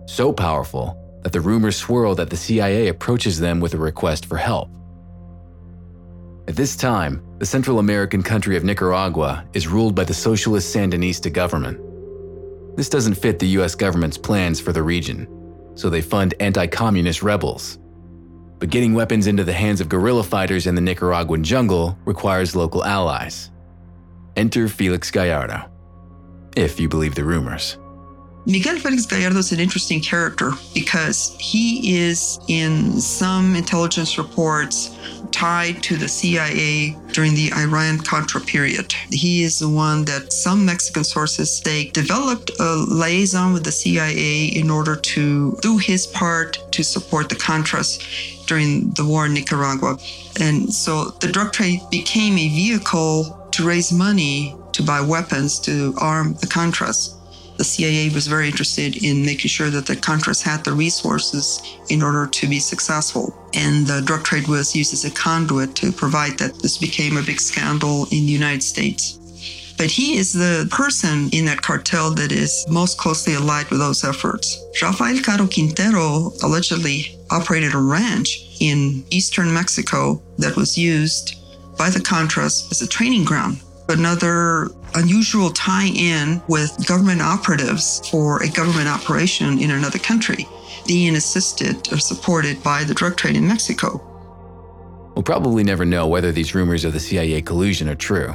So 0.07 0.33
powerful 0.33 1.21
that 1.23 1.31
the 1.31 1.39
rumors 1.39 1.77
swirl 1.77 2.15
that 2.15 2.29
the 2.29 2.38
CIA 2.38 2.89
approaches 2.89 3.39
them 3.39 3.62
with 3.62 3.73
a 3.73 3.77
request 3.77 4.25
for 4.25 4.35
help. 4.35 4.69
At 6.49 6.55
this 6.55 6.75
time, 6.75 7.21
the 7.38 7.45
Central 7.45 7.77
American 7.77 8.23
country 8.23 8.57
of 8.57 8.63
Nicaragua 8.63 9.45
is 9.53 9.67
ruled 9.67 9.93
by 9.93 10.03
the 10.03 10.15
socialist 10.15 10.75
Sandinista 10.75 11.31
government. 11.31 11.79
This 12.75 12.89
doesn't 12.89 13.13
fit 13.13 13.38
the 13.38 13.59
US 13.59 13.75
government's 13.75 14.17
plans 14.17 14.59
for 14.59 14.73
the 14.73 14.81
region, 14.81 15.27
so 15.75 15.91
they 15.91 16.01
fund 16.01 16.33
anti 16.39 16.65
communist 16.65 17.21
rebels. 17.21 17.77
But 18.57 18.71
getting 18.71 18.95
weapons 18.95 19.27
into 19.27 19.43
the 19.43 19.53
hands 19.53 19.79
of 19.79 19.89
guerrilla 19.89 20.23
fighters 20.23 20.65
in 20.65 20.73
the 20.73 20.81
Nicaraguan 20.81 21.43
jungle 21.43 21.95
requires 22.03 22.55
local 22.55 22.83
allies. 22.83 23.51
Enter 24.35 24.67
Felix 24.67 25.12
Gallardo, 25.12 25.69
if 26.57 26.79
you 26.79 26.89
believe 26.89 27.13
the 27.13 27.23
rumors. 27.23 27.77
Miguel 28.45 28.78
Felix 28.78 29.06
Gallardo 29.06 29.38
is 29.38 29.52
an 29.52 29.60
interesting 29.60 29.99
character 29.99 30.52
because 30.73 31.36
he 31.39 31.97
is 31.97 32.39
in 32.47 32.99
some 32.99 33.54
intelligence 33.56 34.17
reports 34.17 34.97
tied 35.32 35.84
to 35.84 35.97
the 35.97 36.08
CIA 36.08 36.95
during 37.12 37.36
the 37.36 37.52
Iran 37.54 37.99
Contra 37.99 38.39
period. 38.41 38.93
He 39.12 39.43
is 39.43 39.60
the 39.60 39.69
one 39.69 40.06
that 40.06 40.32
some 40.32 40.65
Mexican 40.65 41.04
sources 41.04 41.58
say 41.58 41.89
developed 41.89 42.52
a 42.60 42.75
liaison 42.75 43.54
with 43.54 43.65
the 43.65 43.71
CIA 43.71 44.45
in 44.45 44.69
order 44.69 44.95
to 44.95 45.58
do 45.62 45.78
his 45.78 46.08
part 46.08 46.60
to 46.71 46.84
support 46.84 47.28
the 47.28 47.36
Contras 47.36 47.99
during 48.47 48.89
the 48.91 49.06
war 49.06 49.25
in 49.25 49.34
Nicaragua. 49.34 49.97
And 50.39 50.73
so 50.73 51.10
the 51.19 51.28
drug 51.28 51.52
trade 51.52 51.82
became 51.91 52.38
a 52.38 52.47
vehicle 52.47 53.47
to 53.52 53.67
raise 53.67 53.91
money 53.91 54.56
to 54.71 54.82
buy 54.82 55.02
weapons 55.02 55.60
to 55.60 55.93
arm 55.97 56.36
the 56.36 56.47
Contras 56.47 57.18
the 57.60 57.65
CIA 57.65 58.10
was 58.10 58.26
very 58.26 58.48
interested 58.48 59.04
in 59.04 59.26
making 59.26 59.50
sure 59.50 59.69
that 59.69 59.86
the 59.86 59.98
Contras 59.98 60.41
had 60.41 60.63
the 60.63 60.72
resources 60.72 61.62
in 61.89 62.02
order 62.02 62.26
to 62.26 62.48
be 62.48 62.58
successful. 62.58 63.36
And 63.54 63.86
the 63.86 64.02
drug 64.02 64.24
trade 64.24 64.48
was 64.48 64.74
used 64.74 64.93
as 64.93 65.04
a 65.04 65.12
conduit 65.12 65.76
to 65.76 65.91
provide 65.91 66.38
that 66.39 66.58
this 66.62 66.78
became 66.78 67.17
a 67.17 67.22
big 67.22 67.41
scandal 67.41 68.06
in 68.12 68.26
the 68.26 68.32
United 68.41 68.63
States. 68.63 69.19
But 69.78 69.91
he 69.91 70.17
is 70.17 70.32
the 70.32 70.69
person 70.72 71.30
in 71.34 71.43
that 71.45 71.62
cartel 71.62 72.12
that 72.12 72.32
is 72.32 72.65
most 72.69 72.98
closely 72.98 73.36
allied 73.36 73.69
with 73.69 73.80
those 73.80 74.06
efforts. 74.06 74.58
Rafael 74.82 75.22
Caro 75.22 75.45
Quintero 75.48 76.32
allegedly 76.41 77.19
operated 77.30 77.74
a 77.74 77.78
ranch 77.78 78.56
in 78.62 79.04
eastern 79.10 79.54
Mexico 79.54 80.22
that 80.38 80.56
was 80.56 80.78
used 80.78 81.36
by 81.78 81.89
the 81.89 82.00
Contras 82.00 82.72
as 82.72 82.82
a 82.82 82.88
training 82.88 83.26
ground 83.26 83.62
another 83.89 84.69
unusual 84.95 85.52
tie 85.52 85.88
in 85.88 86.41
with 86.47 86.88
government 86.88 87.21
operatives 87.21 88.08
for 88.10 88.41
a 88.43 88.49
government 88.49 88.88
operation 88.88 89.60
in 89.60 89.71
another 89.71 89.99
country, 89.99 90.47
being 90.88 91.15
assisted 91.15 91.91
or 91.91 91.97
supported 91.97 92.62
by 92.63 92.84
the 92.84 92.93
drug 92.93 93.15
trade 93.15 93.36
in 93.36 93.47
Mexico. 93.47 94.02
We'll 95.15 95.23
probably 95.23 95.63
never 95.63 95.86
know 95.86 96.08
whether 96.08 96.32
these 96.32 96.56
rumors 96.56 96.86
of 96.86 96.93
the 96.93 96.99
CIA 96.99 97.41
collusion 97.41 97.89
are 97.89 97.95
true. 97.95 98.32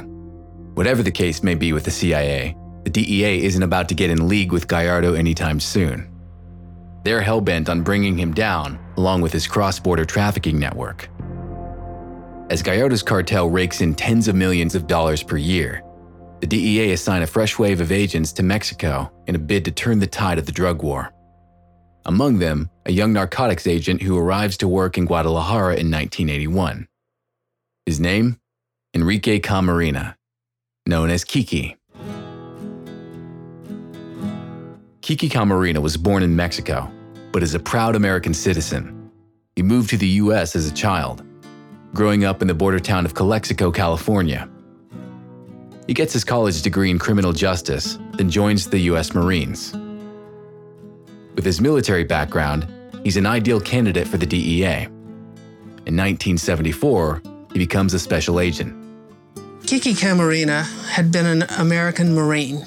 Whatever 0.75 1.03
the 1.03 1.11
case 1.11 1.41
may 1.41 1.55
be 1.55 1.73
with 1.73 1.85
the 1.85 1.91
CIA, 1.91 2.55
the 2.83 2.89
DEA 2.89 3.43
isn't 3.43 3.63
about 3.63 3.89
to 3.89 3.95
get 3.95 4.09
in 4.09 4.27
league 4.27 4.51
with 4.51 4.67
Gallardo 4.67 5.13
anytime 5.13 5.59
soon. 5.59 6.07
They're 7.03 7.21
hell 7.21 7.41
bent 7.41 7.69
on 7.69 7.81
bringing 7.81 8.17
him 8.17 8.33
down, 8.33 8.79
along 8.97 9.21
with 9.21 9.31
his 9.31 9.47
cross 9.47 9.79
border 9.79 10.05
trafficking 10.05 10.59
network. 10.59 11.09
As 12.49 12.61
Gallardo's 12.61 13.01
cartel 13.01 13.49
rakes 13.49 13.81
in 13.81 13.95
tens 13.95 14.27
of 14.27 14.35
millions 14.35 14.75
of 14.75 14.85
dollars 14.85 15.23
per 15.23 15.37
year, 15.37 15.81
the 16.41 16.47
DEA 16.47 16.91
assign 16.91 17.21
a 17.21 17.27
fresh 17.27 17.57
wave 17.57 17.81
of 17.81 17.91
agents 17.91 18.33
to 18.33 18.43
Mexico 18.43 19.11
in 19.27 19.35
a 19.35 19.39
bid 19.39 19.65
to 19.65 19.71
turn 19.71 19.99
the 19.99 20.07
tide 20.07 20.37
of 20.37 20.45
the 20.45 20.51
drug 20.51 20.83
war. 20.83 21.11
Among 22.05 22.37
them, 22.37 22.69
a 22.85 22.91
young 22.91 23.13
narcotics 23.13 23.65
agent 23.65 24.01
who 24.01 24.17
arrives 24.17 24.57
to 24.57 24.67
work 24.67 24.97
in 24.97 25.05
Guadalajara 25.05 25.75
in 25.77 25.89
1981. 25.89 26.87
His 27.85 27.99
name? 27.99 28.37
Enrique 28.93 29.39
Camarena, 29.39 30.15
known 30.85 31.09
as 31.09 31.23
Kiki. 31.23 31.77
Kiki 35.01 35.29
Camarena 35.29 35.81
was 35.81 35.97
born 35.97 36.23
in 36.23 36.35
Mexico, 36.35 36.91
but 37.31 37.43
is 37.43 37.53
a 37.53 37.59
proud 37.59 37.95
American 37.95 38.33
citizen. 38.33 39.11
He 39.55 39.63
moved 39.63 39.89
to 39.91 39.97
the 39.97 40.07
U.S. 40.07 40.55
as 40.55 40.67
a 40.67 40.73
child, 40.73 41.23
growing 41.93 42.23
up 42.23 42.41
in 42.41 42.47
the 42.47 42.53
border 42.53 42.79
town 42.79 43.05
of 43.05 43.13
Calexico, 43.13 43.71
California. 43.71 44.49
He 45.87 45.93
gets 45.93 46.13
his 46.13 46.23
college 46.23 46.61
degree 46.61 46.89
in 46.89 46.99
criminal 46.99 47.31
justice, 47.31 47.99
then 48.13 48.29
joins 48.29 48.67
the 48.67 48.79
U.S. 48.91 49.13
Marines. 49.13 49.73
With 51.35 51.45
his 51.45 51.61
military 51.61 52.03
background, 52.03 52.67
he's 53.03 53.17
an 53.17 53.25
ideal 53.25 53.59
candidate 53.59 54.07
for 54.07 54.17
the 54.17 54.25
DEA. 54.25 54.87
In 55.85 55.95
1974, 55.95 57.21
he 57.53 57.59
becomes 57.59 57.93
a 57.93 57.99
special 57.99 58.39
agent. 58.39 58.73
Kiki 59.67 59.93
Camarena 59.93 60.63
had 60.89 61.11
been 61.11 61.25
an 61.25 61.43
American 61.57 62.15
Marine. 62.15 62.65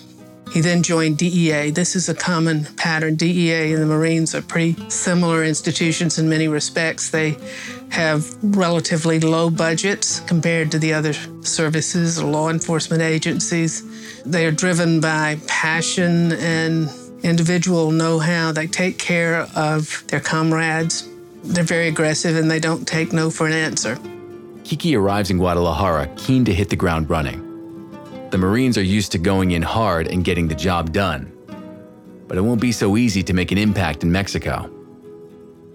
He 0.52 0.60
then 0.60 0.82
joined 0.82 1.18
DEA. 1.18 1.70
This 1.70 1.94
is 1.94 2.08
a 2.08 2.14
common 2.14 2.64
pattern. 2.76 3.16
DEA 3.16 3.72
and 3.72 3.82
the 3.82 3.86
Marines 3.86 4.34
are 4.34 4.42
pretty 4.42 4.76
similar 4.88 5.44
institutions 5.44 6.18
in 6.18 6.28
many 6.28 6.48
respects. 6.48 7.10
They 7.10 7.36
have 7.90 8.34
relatively 8.42 9.20
low 9.20 9.50
budgets 9.50 10.20
compared 10.20 10.70
to 10.72 10.78
the 10.78 10.94
other 10.94 11.12
services 11.42 12.22
law 12.22 12.48
enforcement 12.48 13.02
agencies. 13.02 13.82
They 14.24 14.46
are 14.46 14.50
driven 14.50 15.00
by 15.00 15.38
passion 15.46 16.32
and 16.32 16.90
individual 17.22 17.90
know 17.90 18.18
how. 18.18 18.52
They 18.52 18.66
take 18.66 18.98
care 18.98 19.48
of 19.54 20.04
their 20.08 20.20
comrades. 20.20 21.08
They're 21.44 21.64
very 21.64 21.88
aggressive 21.88 22.36
and 22.36 22.50
they 22.50 22.60
don't 22.60 22.86
take 22.86 23.12
no 23.12 23.30
for 23.30 23.46
an 23.46 23.52
answer. 23.52 23.98
Kiki 24.64 24.96
arrives 24.96 25.30
in 25.30 25.38
Guadalajara 25.38 26.08
keen 26.16 26.44
to 26.44 26.54
hit 26.54 26.68
the 26.68 26.76
ground 26.76 27.08
running. 27.08 27.47
The 28.30 28.38
Marines 28.38 28.76
are 28.76 28.82
used 28.82 29.12
to 29.12 29.18
going 29.18 29.52
in 29.52 29.62
hard 29.62 30.06
and 30.08 30.22
getting 30.22 30.48
the 30.48 30.54
job 30.54 30.92
done. 30.92 31.32
But 32.26 32.36
it 32.36 32.42
won't 32.42 32.60
be 32.60 32.72
so 32.72 32.98
easy 32.98 33.22
to 33.22 33.32
make 33.32 33.52
an 33.52 33.58
impact 33.58 34.02
in 34.02 34.12
Mexico. 34.12 34.70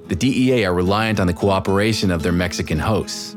The 0.08 0.16
DEA 0.16 0.66
are 0.66 0.74
reliant 0.74 1.20
on 1.20 1.26
the 1.26 1.34
cooperation 1.34 2.12
of 2.12 2.22
their 2.22 2.32
Mexican 2.32 2.78
hosts. 2.78 3.36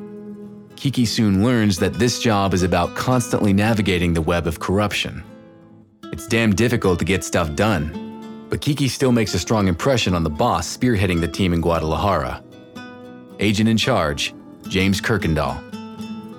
Kiki 0.76 1.06
soon 1.06 1.42
learns 1.42 1.78
that 1.78 1.94
this 1.94 2.20
job 2.20 2.52
is 2.52 2.62
about 2.62 2.94
constantly 2.94 3.54
navigating 3.54 4.12
the 4.12 4.20
web 4.20 4.46
of 4.46 4.60
corruption. 4.60 5.24
It's 6.12 6.26
damn 6.26 6.54
difficult 6.54 6.98
to 6.98 7.06
get 7.06 7.24
stuff 7.24 7.54
done, 7.54 8.46
but 8.50 8.60
Kiki 8.60 8.86
still 8.86 9.12
makes 9.12 9.32
a 9.32 9.38
strong 9.38 9.66
impression 9.66 10.14
on 10.14 10.24
the 10.24 10.30
boss 10.30 10.76
spearheading 10.76 11.22
the 11.22 11.28
team 11.28 11.54
in 11.54 11.62
Guadalajara. 11.62 12.42
Agent 13.38 13.68
in 13.68 13.78
charge, 13.78 14.34
James 14.68 15.00
Kuykendall. 15.00 15.65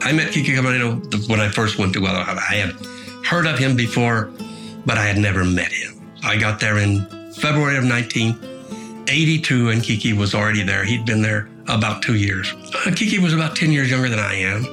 I 0.02 0.12
met 0.14 0.32
Kiki 0.32 0.54
Camarena 0.54 1.28
when 1.28 1.40
I 1.40 1.50
first 1.50 1.78
went 1.78 1.94
to 1.94 2.00
Guadalajara. 2.00 2.40
I 2.50 2.56
had 2.56 3.26
heard 3.26 3.46
of 3.48 3.58
him 3.58 3.76
before, 3.76 4.32
but 4.86 4.98
I 4.98 5.06
had 5.06 5.18
never 5.18 5.44
met 5.44 5.72
him. 5.72 6.02
I 6.24 6.38
got 6.38 6.60
there 6.60 6.78
in 6.78 7.06
February 7.34 7.78
of 7.78 7.84
1982, 7.84 9.70
and 9.70 9.84
Kiki 9.84 10.14
was 10.14 10.34
already 10.34 10.64
there. 10.64 10.84
He'd 10.84 11.06
been 11.06 11.22
there 11.22 11.50
about 11.68 12.02
two 12.02 12.16
years. 12.16 12.54
Uh, 12.74 12.92
Kiki 12.96 13.20
was 13.20 13.34
about 13.34 13.56
10 13.56 13.72
years 13.72 13.90
younger 13.90 14.10
than 14.10 14.20
I 14.20 14.34
am, 14.36 14.66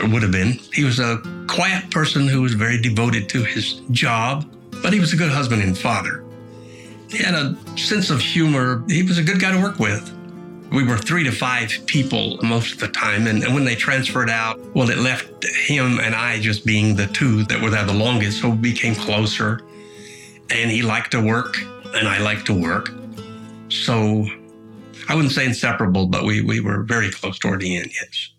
or 0.00 0.08
would 0.08 0.22
have 0.22 0.32
been. 0.32 0.58
He 0.72 0.84
was 0.84 0.98
a 0.98 1.22
quiet 1.46 1.90
person 1.90 2.26
who 2.26 2.42
was 2.42 2.54
very 2.54 2.80
devoted 2.80 3.28
to 3.30 3.44
his 3.44 3.74
job, 3.90 4.44
but 4.82 4.92
he 4.92 5.00
was 5.00 5.12
a 5.12 5.16
good 5.16 5.30
husband 5.30 5.62
and 5.62 5.76
father. 5.76 6.24
He 7.08 7.18
had 7.18 7.34
a 7.34 7.56
sense 7.76 8.10
of 8.10 8.20
humor. 8.20 8.84
He 8.88 9.02
was 9.02 9.18
a 9.18 9.22
good 9.22 9.40
guy 9.40 9.52
to 9.52 9.60
work 9.60 9.78
with 9.78 10.17
we 10.70 10.84
were 10.84 10.98
three 10.98 11.24
to 11.24 11.32
five 11.32 11.72
people 11.86 12.38
most 12.42 12.74
of 12.74 12.80
the 12.80 12.88
time. 12.88 13.26
And, 13.26 13.42
and, 13.42 13.54
when 13.54 13.64
they 13.64 13.74
transferred 13.74 14.28
out, 14.28 14.58
well, 14.74 14.90
it 14.90 14.98
left 14.98 15.44
him 15.44 15.98
and 16.00 16.14
I 16.14 16.40
just 16.40 16.66
being 16.66 16.94
the 16.94 17.06
two 17.06 17.44
that 17.44 17.60
were 17.60 17.70
there 17.70 17.84
the 17.84 17.94
longest. 17.94 18.40
So 18.40 18.50
we 18.50 18.56
became 18.56 18.94
closer. 18.94 19.60
And 20.50 20.70
he 20.70 20.82
liked 20.82 21.10
to 21.12 21.20
work, 21.20 21.58
and 21.94 22.08
I 22.08 22.18
liked 22.18 22.46
to 22.46 22.54
work. 22.58 22.90
So 23.68 24.26
I 25.08 25.14
wouldn't 25.14 25.32
say 25.32 25.44
inseparable, 25.44 26.06
but 26.06 26.24
we, 26.24 26.40
we 26.40 26.60
were 26.60 26.84
very 26.84 27.10
close 27.10 27.38
toward 27.38 27.60
the 27.60 27.76
end, 27.76 27.90
yes. 27.92 28.30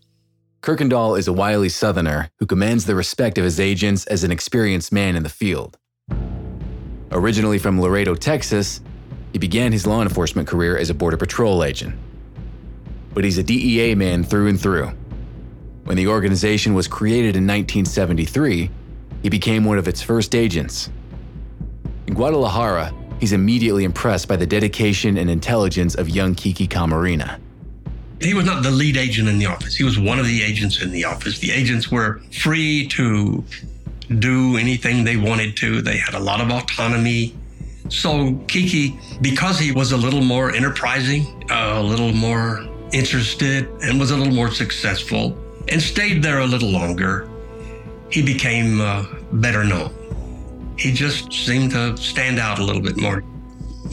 Kuykendall 0.63 1.18
is 1.18 1.28
a 1.28 1.34
wily 1.34 1.70
Southerner 1.70 2.32
who 2.39 2.48
commands 2.48 2.86
the 2.86 2.96
respect 2.96 3.38
of 3.38 3.44
his 3.44 3.60
agents 3.60 4.06
as 4.08 4.24
an 4.24 4.32
experienced 4.32 4.92
man 4.92 5.15
in 5.15 5.24
the 5.24 5.30
field. 5.30 5.78
Originally 7.12 7.60
from 7.60 7.80
Laredo, 7.80 8.15
Texas, 8.15 8.82
he 9.32 9.39
began 9.39 9.72
his 9.72 9.86
law 9.86 10.02
enforcement 10.02 10.48
career 10.48 10.78
as 10.78 10.89
a 10.89 10.96
Border 10.96 11.18
Patrol 11.18 11.63
agent 11.63 11.96
but 13.13 13.24
he's 13.24 13.38
a 13.38 13.43
DEA 13.43 13.95
man 13.95 14.24
through 14.24 14.48
and 14.48 14.60
through. 14.60 14.91
When 15.84 15.98
the 15.98 16.08
organization 16.08 16.74
was 16.74 16.88
created 16.88 17.36
in 17.36 17.48
1973, 17.48 18.69
he 19.24 19.30
became 19.30 19.65
one 19.65 19.78
of 19.78 19.88
its 19.88 20.02
first 20.02 20.36
agents. 20.36 20.89
In 22.08 22.13
Guadalajara, 22.13 22.93
he's 23.19 23.34
immediately 23.34 23.84
impressed 23.84 24.28
by 24.28 24.36
the 24.36 24.45
dedication 24.45 25.17
and 25.17 25.30
intelligence 25.30 25.95
of 25.95 26.10
young 26.10 26.36
Kiki 26.36 26.67
Camarena. 26.67 27.39
He 28.22 28.34
was 28.34 28.45
not 28.45 28.63
the 28.63 28.72
lead 28.72 28.98
agent 28.98 29.30
in 29.30 29.39
the 29.39 29.45
office. 29.45 29.76
He 29.76 29.84
was 29.84 29.98
one 29.98 30.19
of 30.19 30.26
the 30.26 30.43
agents 30.43 30.82
in 30.82 30.91
the 30.91 31.06
office. 31.06 31.39
The 31.39 31.52
agents 31.52 31.89
were 31.89 32.19
free 32.32 32.88
to 32.89 33.43
do 34.19 34.58
anything 34.58 35.04
they 35.04 35.17
wanted 35.17 35.56
to. 35.58 35.82
They 35.82 35.98
had 35.98 36.15
a 36.15 36.19
lot 36.19 36.41
of 36.41 36.50
autonomy. 36.50 37.36
So 37.88 38.36
Kiki, 38.48 39.00
because 39.22 39.58
he 39.58 39.72
was 39.72 39.91
a 39.93 39.98
little 39.98 40.22
more 40.22 40.52
enterprising, 40.52 41.45
a 41.50 41.82
little 41.82 42.12
more 42.12 42.67
interested 42.93 43.69
and 43.82 43.99
was 43.99 44.12
a 44.12 44.17
little 44.17 44.34
more 44.34 44.52
successful 44.52 45.38
and 45.69 45.82
stayed 45.82 46.23
there 46.23 46.39
a 46.39 46.45
little 46.45 46.69
longer, 46.69 47.30
he 48.10 48.21
became 48.21 48.82
uh, 48.82 49.06
better 49.34 49.63
known. 49.63 49.93
He 50.78 50.91
just 50.91 51.32
seemed 51.32 51.71
to 51.71 51.95
stand 51.97 52.39
out 52.39 52.60
a 52.60 52.63
little 52.63 52.82
bit 52.82 52.97
more. 52.97 53.23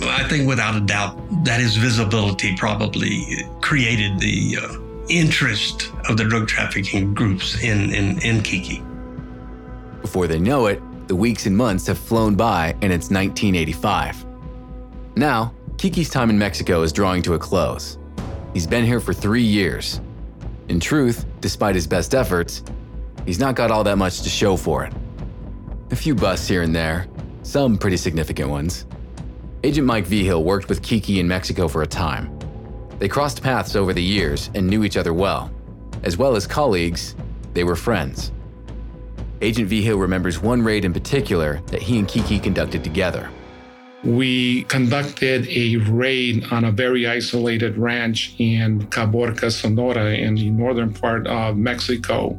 I 0.03 0.27
think 0.29 0.47
without 0.49 0.75
a 0.75 0.81
doubt 0.81 1.19
that 1.45 1.61
his 1.61 1.77
visibility 1.77 2.57
probably 2.57 3.45
created 3.61 4.19
the 4.21 4.59
uh, 4.61 4.79
interest 5.09 5.93
of 6.09 6.17
the 6.17 6.25
drug 6.25 6.49
trafficking 6.49 7.15
groups 7.15 7.63
in, 7.63 7.93
in, 7.95 8.21
in 8.23 8.43
Kiki. 8.43 8.83
Before 10.03 10.27
they 10.27 10.39
know 10.39 10.67
it, 10.67 10.81
the 11.09 11.17
weeks 11.17 11.47
and 11.47 11.57
months 11.57 11.87
have 11.87 11.99
flown 11.99 12.35
by 12.35 12.69
and 12.83 12.93
it's 12.93 13.11
1985. 13.11 14.25
Now, 15.17 15.55
Kiki's 15.79 16.11
time 16.11 16.31
in 16.31 16.39
Mexico 16.39 16.83
is 16.83 16.93
drawing 16.93 17.23
to 17.23 17.35
a 17.35 17.39
close. 17.39 17.99
He's 18.57 18.67
been 18.67 18.87
here 18.87 19.01
for 19.01 19.13
three 19.13 19.43
years. 19.43 20.01
In 20.71 20.81
truth, 20.81 21.27
despite 21.43 21.75
his 21.75 21.87
best 21.87 22.15
efforts, 22.15 22.63
he's 23.27 23.39
not 23.39 23.55
got 23.55 23.71
all 23.71 23.85
that 23.85 23.99
much 23.99 24.23
to 24.23 24.31
show 24.31 24.57
for 24.57 24.83
it. 24.83 24.95
A 25.91 25.95
few 25.95 26.15
busts 26.15 26.49
here 26.49 26.63
and 26.63 26.75
there, 26.75 27.07
some 27.43 27.77
pretty 27.77 27.99
significant 27.99 28.49
ones. 28.49 28.87
Agent 29.63 29.87
Mike 29.87 30.07
Vigil 30.07 30.43
worked 30.43 30.71
with 30.71 30.83
Kiki 30.83 31.21
in 31.21 31.29
Mexico 31.29 31.69
for 31.69 31.83
a 31.83 31.87
time. 31.87 32.35
They 32.99 33.09
crossed 33.09 33.43
paths 33.43 33.77
over 33.77 33.93
the 33.93 34.03
years 34.03 34.49
and 34.55 34.67
knew 34.67 34.85
each 34.85 34.97
other 34.97 35.13
well. 35.13 35.51
As 36.03 36.17
well 36.17 36.35
as 36.35 36.47
colleagues, 36.47 37.15
they 37.53 37.63
were 37.63 37.77
friends. 37.77 38.33
Agent 39.43 39.69
Vigil 39.69 39.99
remembers 39.99 40.41
one 40.41 40.63
raid 40.63 40.87
in 40.87 40.95
particular 40.95 41.61
that 41.67 41.83
he 41.83 41.99
and 41.99 42.09
Kiki 42.09 42.39
conducted 42.39 42.83
together 42.83 43.29
we 44.07 44.63
conducted 44.65 45.49
a 45.49 45.77
raid 45.77 46.47
on 46.53 46.65
a 46.65 46.71
very 46.71 47.09
isolated 47.09 47.77
ranch 47.77 48.35
in 48.39 48.87
Caborca, 48.87 49.51
Sonora, 49.51 50.15
in 50.15 50.37
the 50.37 50.51
northern 50.51 50.95
part 50.95 51.27
of 51.27 51.57
Mexico. 51.57 52.39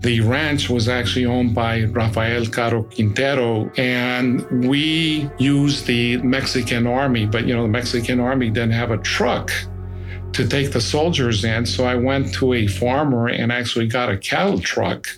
The 0.00 0.20
ranch 0.20 0.70
was 0.70 0.88
actually 0.88 1.26
owned 1.26 1.54
by 1.54 1.82
Rafael 1.82 2.46
Caro 2.46 2.84
Quintero, 2.84 3.70
and 3.76 4.66
we 4.66 5.28
used 5.38 5.86
the 5.86 6.16
Mexican 6.18 6.86
army, 6.86 7.26
but 7.26 7.46
you 7.46 7.54
know, 7.54 7.62
the 7.62 7.68
Mexican 7.68 8.18
army 8.18 8.48
didn't 8.48 8.72
have 8.72 8.90
a 8.90 8.98
truck 8.98 9.50
to 10.32 10.46
take 10.46 10.72
the 10.72 10.80
soldiers 10.80 11.44
in. 11.44 11.66
So 11.66 11.84
I 11.84 11.96
went 11.96 12.32
to 12.34 12.54
a 12.54 12.66
farmer 12.66 13.28
and 13.28 13.52
actually 13.52 13.88
got 13.88 14.08
a 14.08 14.16
cattle 14.16 14.60
truck 14.60 15.08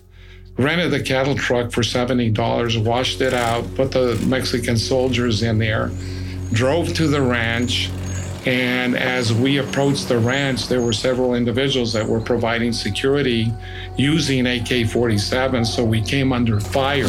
rented 0.61 0.91
the 0.91 1.03
cattle 1.03 1.35
truck 1.35 1.73
for 1.73 1.81
$70, 1.81 2.85
washed 2.85 3.21
it 3.21 3.33
out, 3.33 3.75
put 3.75 3.93
the 3.93 4.17
Mexican 4.27 4.77
soldiers 4.77 5.43
in 5.43 5.59
there, 5.59 5.91
drove 6.53 6.93
to 6.95 7.09
the 7.09 7.21
ranch. 7.21 7.91
And 8.47 8.97
as 8.97 9.33
we 9.33 9.59
approached 9.59 10.09
the 10.09 10.19
ranch, 10.19 10.69
there 10.69 10.81
were 10.81 10.93
several 10.93 11.35
individuals 11.35 11.93
that 11.93 12.07
were 12.07 12.21
providing 12.21 12.73
security 12.73 13.53
using 13.97 14.47
AK 14.47 14.89
47, 14.89 15.65
so 15.65 15.85
we 15.85 16.01
came 16.01 16.33
under 16.33 16.61
fire. 16.61 17.09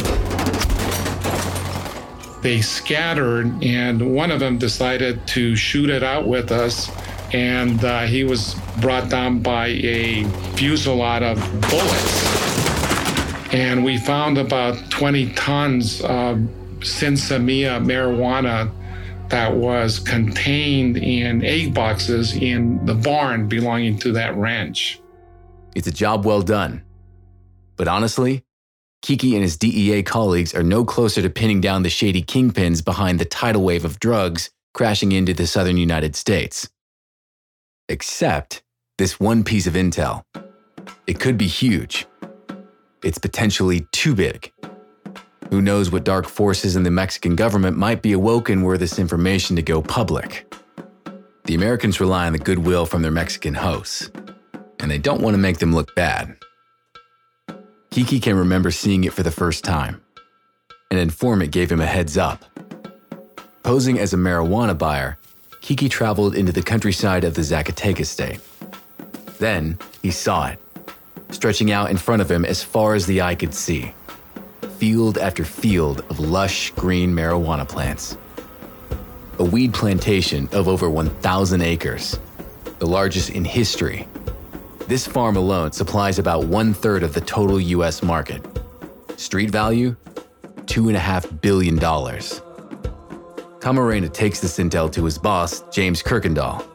They 2.41 2.61
scattered, 2.61 3.63
and 3.63 4.15
one 4.15 4.31
of 4.31 4.39
them 4.39 4.57
decided 4.57 5.25
to 5.27 5.55
shoot 5.55 5.89
it 5.89 6.03
out 6.03 6.27
with 6.27 6.51
us. 6.51 6.89
And 7.33 7.83
uh, 7.83 8.01
he 8.07 8.23
was 8.23 8.55
brought 8.81 9.09
down 9.09 9.39
by 9.39 9.67
a 9.67 10.23
fusillade 10.55 11.23
of 11.23 11.37
bullets 11.61 12.30
and 13.51 13.83
we 13.83 13.97
found 13.97 14.37
about 14.37 14.77
20 14.89 15.33
tons 15.33 16.01
of 16.01 16.37
sinsemilla 16.79 17.83
marijuana 17.83 18.71
that 19.29 19.55
was 19.55 19.99
contained 19.99 20.97
in 20.97 21.43
egg 21.43 21.73
boxes 21.73 22.33
in 22.33 22.85
the 22.85 22.93
barn 22.93 23.47
belonging 23.47 23.97
to 23.99 24.11
that 24.11 24.35
ranch. 24.35 25.01
It's 25.75 25.87
a 25.87 25.91
job 25.91 26.25
well 26.25 26.41
done. 26.41 26.83
But 27.77 27.87
honestly, 27.87 28.43
Kiki 29.01 29.33
and 29.35 29.41
his 29.41 29.57
DEA 29.57 30.03
colleagues 30.03 30.53
are 30.53 30.63
no 30.63 30.85
closer 30.85 31.21
to 31.21 31.29
pinning 31.29 31.61
down 31.61 31.83
the 31.83 31.89
shady 31.89 32.21
kingpins 32.21 32.83
behind 32.83 33.19
the 33.19 33.25
tidal 33.25 33.63
wave 33.63 33.85
of 33.85 33.99
drugs 33.99 34.49
crashing 34.73 35.11
into 35.11 35.33
the 35.33 35.47
southern 35.47 35.77
United 35.77 36.15
States. 36.15 36.69
Except 37.89 38.61
this 38.97 39.19
one 39.19 39.43
piece 39.43 39.65
of 39.65 39.73
intel. 39.73 40.23
It 41.07 41.19
could 41.19 41.37
be 41.37 41.47
huge. 41.47 42.05
It's 43.03 43.17
potentially 43.17 43.81
too 43.91 44.13
big. 44.13 44.51
Who 45.49 45.61
knows 45.61 45.91
what 45.91 46.03
dark 46.03 46.27
forces 46.27 46.75
in 46.75 46.83
the 46.83 46.91
Mexican 46.91 47.35
government 47.35 47.77
might 47.77 48.01
be 48.01 48.13
awoken 48.13 48.61
were 48.61 48.77
this 48.77 48.99
information 48.99 49.55
to 49.55 49.61
go 49.61 49.81
public. 49.81 50.53
The 51.45 51.55
Americans 51.55 51.99
rely 51.99 52.27
on 52.27 52.33
the 52.33 52.39
goodwill 52.39 52.85
from 52.85 53.01
their 53.01 53.11
Mexican 53.11 53.55
hosts, 53.55 54.09
and 54.79 54.89
they 54.89 54.97
don't 54.97 55.21
want 55.21 55.33
to 55.33 55.39
make 55.39 55.57
them 55.57 55.73
look 55.73 55.93
bad. 55.95 56.37
Kiki 57.89 58.19
can 58.19 58.37
remember 58.37 58.71
seeing 58.71 59.03
it 59.03 59.13
for 59.13 59.23
the 59.23 59.31
first 59.31 59.65
time. 59.65 60.01
An 60.91 60.97
informant 60.97 61.51
gave 61.51 61.71
him 61.71 61.81
a 61.81 61.85
heads 61.85 62.17
up. 62.17 62.45
Posing 63.63 63.99
as 63.99 64.13
a 64.13 64.17
marijuana 64.17 64.77
buyer, 64.77 65.17
Kiki 65.61 65.89
traveled 65.89 66.35
into 66.35 66.51
the 66.51 66.61
countryside 66.61 67.23
of 67.23 67.33
the 67.33 67.41
Zacatecas 67.41 68.05
state. 68.05 68.39
Then 69.39 69.77
he 70.01 70.11
saw 70.11 70.47
it, 70.47 70.59
stretching 71.31 71.71
out 71.71 71.89
in 71.89 71.97
front 71.97 72.21
of 72.21 72.29
him 72.29 72.45
as 72.45 72.63
far 72.63 72.93
as 72.93 73.05
the 73.05 73.21
eye 73.21 73.35
could 73.35 73.53
see 73.53 73.93
field 74.81 75.17
after 75.19 75.45
field 75.45 75.99
of 76.09 76.19
lush 76.19 76.71
green 76.71 77.13
marijuana 77.13 77.69
plants. 77.69 78.17
A 79.37 79.43
weed 79.43 79.75
plantation 79.75 80.49
of 80.53 80.67
over 80.67 80.89
1,000 80.89 81.61
acres, 81.61 82.19
the 82.79 82.87
largest 82.87 83.29
in 83.29 83.45
history. 83.45 84.07
This 84.87 85.05
farm 85.05 85.37
alone 85.37 85.71
supplies 85.71 86.17
about 86.17 86.45
one 86.45 86.73
third 86.73 87.03
of 87.03 87.13
the 87.13 87.21
total 87.21 87.61
US 87.61 88.01
market. 88.01 88.43
Street 89.17 89.51
value? 89.51 89.95
$2.5 90.65 91.41
billion. 91.41 91.77
Camarena 93.59 94.11
takes 94.11 94.39
this 94.39 94.57
intel 94.57 94.91
to 94.93 95.05
his 95.05 95.19
boss, 95.19 95.61
James 95.69 96.01
Kuykendall. 96.01 96.65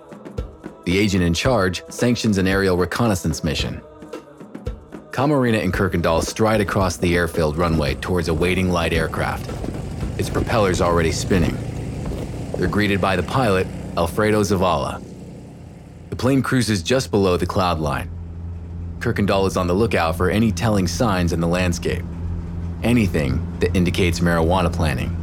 The 0.84 0.96
agent 0.96 1.24
in 1.24 1.34
charge 1.34 1.82
sanctions 1.88 2.38
an 2.38 2.46
aerial 2.46 2.76
reconnaissance 2.76 3.42
mission. 3.42 3.82
Camarena 5.16 5.64
and 5.64 5.72
Kuykendall 5.72 6.22
stride 6.22 6.60
across 6.60 6.98
the 6.98 7.16
airfield 7.16 7.56
runway 7.56 7.94
towards 7.94 8.28
a 8.28 8.34
waiting 8.34 8.68
light 8.68 8.92
aircraft, 8.92 9.50
its 10.20 10.28
propellers 10.28 10.82
already 10.82 11.10
spinning. 11.10 11.56
They're 12.58 12.68
greeted 12.68 13.00
by 13.00 13.16
the 13.16 13.22
pilot, 13.22 13.66
Alfredo 13.96 14.42
Zavala. 14.42 15.02
The 16.10 16.16
plane 16.16 16.42
cruises 16.42 16.82
just 16.82 17.10
below 17.10 17.38
the 17.38 17.46
cloud 17.46 17.80
line. 17.80 18.10
Kuykendall 18.98 19.46
is 19.46 19.56
on 19.56 19.66
the 19.66 19.72
lookout 19.72 20.18
for 20.18 20.28
any 20.28 20.52
telling 20.52 20.86
signs 20.86 21.32
in 21.32 21.40
the 21.40 21.48
landscape, 21.48 22.04
anything 22.82 23.40
that 23.60 23.74
indicates 23.74 24.20
marijuana 24.20 24.70
planting. 24.70 25.16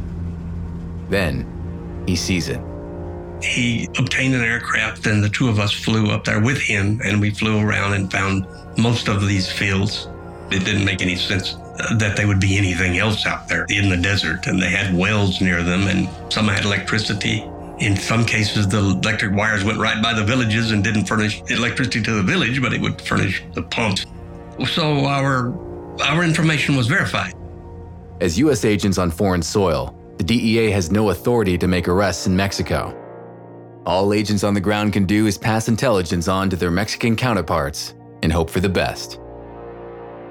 Then, 1.08 2.02
he 2.04 2.16
sees 2.16 2.48
it. 2.48 2.58
He 3.42 3.88
obtained 3.98 4.34
an 4.34 4.42
aircraft, 4.42 5.06
and 5.06 5.22
the 5.22 5.28
two 5.28 5.48
of 5.48 5.58
us 5.58 5.72
flew 5.72 6.10
up 6.10 6.24
there 6.24 6.40
with 6.40 6.58
him, 6.58 7.00
and 7.04 7.20
we 7.20 7.30
flew 7.30 7.60
around 7.60 7.94
and 7.94 8.10
found 8.10 8.46
most 8.78 9.08
of 9.08 9.26
these 9.26 9.50
fields. 9.50 10.08
It 10.50 10.64
didn't 10.64 10.84
make 10.84 11.02
any 11.02 11.16
sense 11.16 11.54
uh, 11.54 11.96
that 11.96 12.16
there 12.16 12.26
would 12.26 12.40
be 12.40 12.56
anything 12.56 12.98
else 12.98 13.26
out 13.26 13.48
there 13.48 13.66
in 13.68 13.88
the 13.88 13.96
desert, 13.96 14.46
and 14.46 14.60
they 14.60 14.70
had 14.70 14.94
wells 14.94 15.40
near 15.40 15.62
them, 15.62 15.88
and 15.88 16.08
some 16.32 16.48
had 16.48 16.64
electricity. 16.64 17.44
In 17.80 17.96
some 17.96 18.24
cases, 18.24 18.68
the 18.68 18.78
electric 18.78 19.34
wires 19.34 19.64
went 19.64 19.78
right 19.78 20.00
by 20.02 20.14
the 20.14 20.22
villages 20.24 20.70
and 20.70 20.82
didn't 20.84 21.06
furnish 21.06 21.42
electricity 21.50 22.00
to 22.02 22.12
the 22.12 22.22
village, 22.22 22.62
but 22.62 22.72
it 22.72 22.80
would 22.80 23.00
furnish 23.00 23.42
the 23.54 23.62
pumps. 23.62 24.06
So 24.66 25.04
our 25.06 25.52
our 26.02 26.24
information 26.24 26.76
was 26.76 26.86
verified. 26.86 27.34
As 28.20 28.38
U.S. 28.38 28.64
agents 28.64 28.98
on 28.98 29.10
foreign 29.10 29.42
soil, 29.42 29.94
the 30.18 30.24
DEA 30.24 30.70
has 30.70 30.90
no 30.90 31.10
authority 31.10 31.58
to 31.58 31.66
make 31.66 31.88
arrests 31.88 32.26
in 32.26 32.36
Mexico. 32.36 32.94
All 33.86 34.14
agents 34.14 34.44
on 34.44 34.54
the 34.54 34.62
ground 34.62 34.94
can 34.94 35.04
do 35.04 35.26
is 35.26 35.36
pass 35.36 35.68
intelligence 35.68 36.26
on 36.26 36.48
to 36.48 36.56
their 36.56 36.70
Mexican 36.70 37.16
counterparts 37.16 37.92
and 38.22 38.32
hope 38.32 38.48
for 38.48 38.60
the 38.60 38.68
best. 38.68 39.20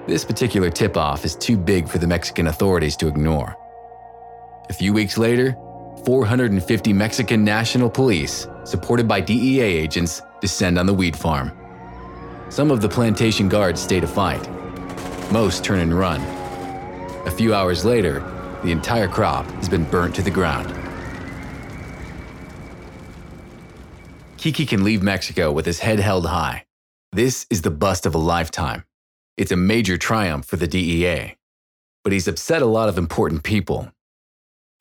This 0.08 0.26
particular 0.26 0.72
tip 0.72 0.98
off 0.98 1.24
is 1.24 1.36
too 1.36 1.56
big 1.56 1.88
for 1.88 2.00
the 2.00 2.08
Mexican 2.08 2.48
authorities 2.48 2.98
to 2.98 3.08
ignore. 3.08 3.56
A 4.70 4.74
few 4.74 4.92
weeks 4.92 5.20
later, 5.20 5.56
450 6.04 6.94
Mexican 6.94 7.44
National 7.44 7.92
Police, 7.92 8.48
supported 8.64 9.08
by 9.08 9.22
DEA 9.22 9.62
agents, 9.62 10.24
descend 10.42 10.80
on 10.80 10.88
the 10.88 10.94
weed 10.94 11.16
farm. 11.16 11.52
Some 12.50 12.72
of 12.72 12.82
the 12.82 12.90
plantation 12.90 13.50
guards 13.50 13.80
stay 13.80 14.00
to 14.00 14.08
fight. 14.08 14.50
Most 15.32 15.64
turn 15.64 15.80
and 15.80 15.94
run. 15.94 16.22
A 17.28 17.32
few 17.32 17.54
hours 17.54 17.86
later, 17.86 18.20
the 18.64 18.72
entire 18.72 19.08
crop 19.08 19.46
has 19.52 19.70
been 19.70 19.84
burnt 19.84 20.16
to 20.16 20.24
the 20.24 20.32
ground. 20.32 20.83
Kiki 24.44 24.66
can 24.66 24.84
leave 24.84 25.02
Mexico 25.02 25.54
with 25.54 25.66
his 25.66 25.80
head 25.80 26.00
held 26.00 26.26
high. 26.26 26.66
This 27.14 27.46
is 27.50 27.62
the 27.62 27.72
bust 27.72 28.06
of 28.06 28.14
a 28.14 28.18
lifetime. 28.18 28.84
It's 29.38 29.54
a 29.54 29.56
major 29.56 29.98
triumph 29.98 30.46
for 30.46 30.58
the 30.58 30.68
DEA. 30.68 31.38
But 32.04 32.12
he's 32.12 32.28
upset 32.28 32.62
a 32.62 32.66
lot 32.66 32.90
of 32.90 32.98
important 32.98 33.44
people. 33.44 33.94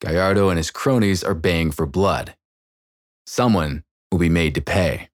Gallardo 0.01 0.49
and 0.49 0.57
his 0.57 0.69
cronies 0.69 1.23
are 1.23 1.33
baying 1.33 1.71
for 1.71 1.85
blood. 1.85 2.35
Someone 3.25 3.85
will 4.11 4.19
be 4.19 4.27
made 4.27 4.53
to 4.55 4.61
pay. 4.61 5.07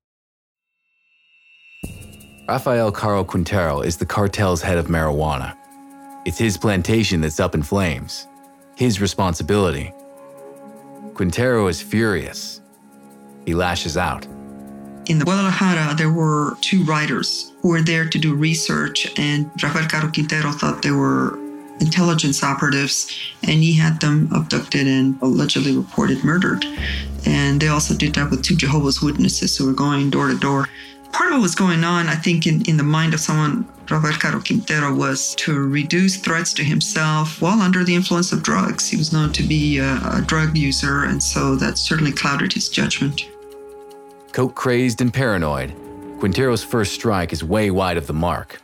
Rafael 2.47 2.91
Caro 2.91 3.23
Quintero 3.23 3.81
is 3.81 3.97
the 3.97 4.07
cartel's 4.07 4.63
head 4.63 4.79
of 4.79 4.87
marijuana. 4.87 5.55
It's 6.25 6.39
his 6.39 6.57
plantation 6.57 7.21
that's 7.21 7.39
up 7.39 7.53
in 7.53 7.61
flames, 7.61 8.25
his 8.75 8.99
responsibility. 8.99 9.93
Quintero 11.13 11.67
is 11.67 11.83
furious. 11.83 12.61
He 13.45 13.53
lashes 13.53 13.95
out. 13.95 14.25
In 15.05 15.17
the 15.17 15.25
Guadalajara, 15.25 15.95
there 15.95 16.11
were 16.11 16.55
two 16.61 16.83
writers 16.83 17.51
who 17.61 17.69
were 17.69 17.81
there 17.81 18.07
to 18.07 18.19
do 18.19 18.35
research, 18.35 19.11
and 19.17 19.49
Rafael 19.61 19.87
Caro 19.87 20.11
Quintero 20.11 20.51
thought 20.51 20.81
they 20.81 20.91
were 20.91 21.37
intelligence 21.79 22.43
operatives, 22.43 23.09
and 23.43 23.63
he 23.63 23.73
had 23.73 23.99
them 24.01 24.29
abducted 24.33 24.87
and 24.87 25.19
allegedly 25.21 25.75
reported 25.75 26.23
murdered. 26.23 26.65
And 27.25 27.61
they 27.61 27.67
also 27.67 27.95
did 27.95 28.15
that 28.15 28.29
with 28.29 28.43
two 28.43 28.55
Jehovah's 28.55 29.01
Witnesses 29.01 29.57
who 29.57 29.65
were 29.65 29.73
going 29.73 30.09
door 30.09 30.27
to 30.27 30.37
door. 30.37 30.67
Part 31.11 31.31
of 31.31 31.37
what 31.37 31.41
was 31.41 31.55
going 31.55 31.83
on, 31.83 32.07
I 32.07 32.15
think, 32.15 32.45
in, 32.45 32.61
in 32.65 32.77
the 32.77 32.83
mind 32.83 33.13
of 33.13 33.19
someone, 33.19 33.67
Rafael 33.89 34.13
Caro 34.13 34.41
Quintero, 34.41 34.93
was 34.93 35.33
to 35.35 35.67
reduce 35.67 36.17
threats 36.17 36.53
to 36.53 36.63
himself 36.63 37.41
while 37.41 37.61
under 37.61 37.83
the 37.83 37.95
influence 37.95 38.31
of 38.31 38.43
drugs. 38.43 38.87
He 38.87 38.97
was 38.97 39.11
known 39.11 39.33
to 39.33 39.43
be 39.43 39.79
a, 39.79 39.95
a 40.13 40.23
drug 40.25 40.55
user, 40.55 41.05
and 41.05 41.21
so 41.21 41.55
that 41.55 41.79
certainly 41.79 42.11
clouded 42.11 42.53
his 42.53 42.69
judgment. 42.69 43.23
Coke 44.31 44.55
crazed 44.55 45.01
and 45.01 45.13
paranoid, 45.13 45.73
Quintero's 46.19 46.63
first 46.63 46.93
strike 46.93 47.33
is 47.33 47.43
way 47.43 47.71
wide 47.71 47.97
of 47.97 48.05
the 48.05 48.13
mark. 48.13 48.61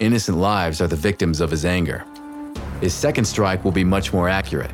Innocent 0.00 0.38
lives 0.38 0.80
are 0.80 0.88
the 0.88 0.96
victims 0.96 1.40
of 1.40 1.50
his 1.50 1.64
anger. 1.64 2.04
His 2.80 2.94
second 2.94 3.26
strike 3.26 3.64
will 3.64 3.72
be 3.72 3.84
much 3.84 4.12
more 4.12 4.28
accurate. 4.28 4.72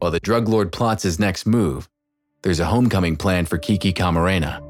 While 0.00 0.10
the 0.10 0.20
drug 0.20 0.48
lord 0.48 0.72
plots 0.72 1.02
his 1.02 1.18
next 1.18 1.46
move, 1.46 1.88
there's 2.42 2.60
a 2.60 2.66
homecoming 2.66 3.16
plan 3.16 3.46
for 3.46 3.56
Kiki 3.56 3.92
Camarena. 3.92 4.62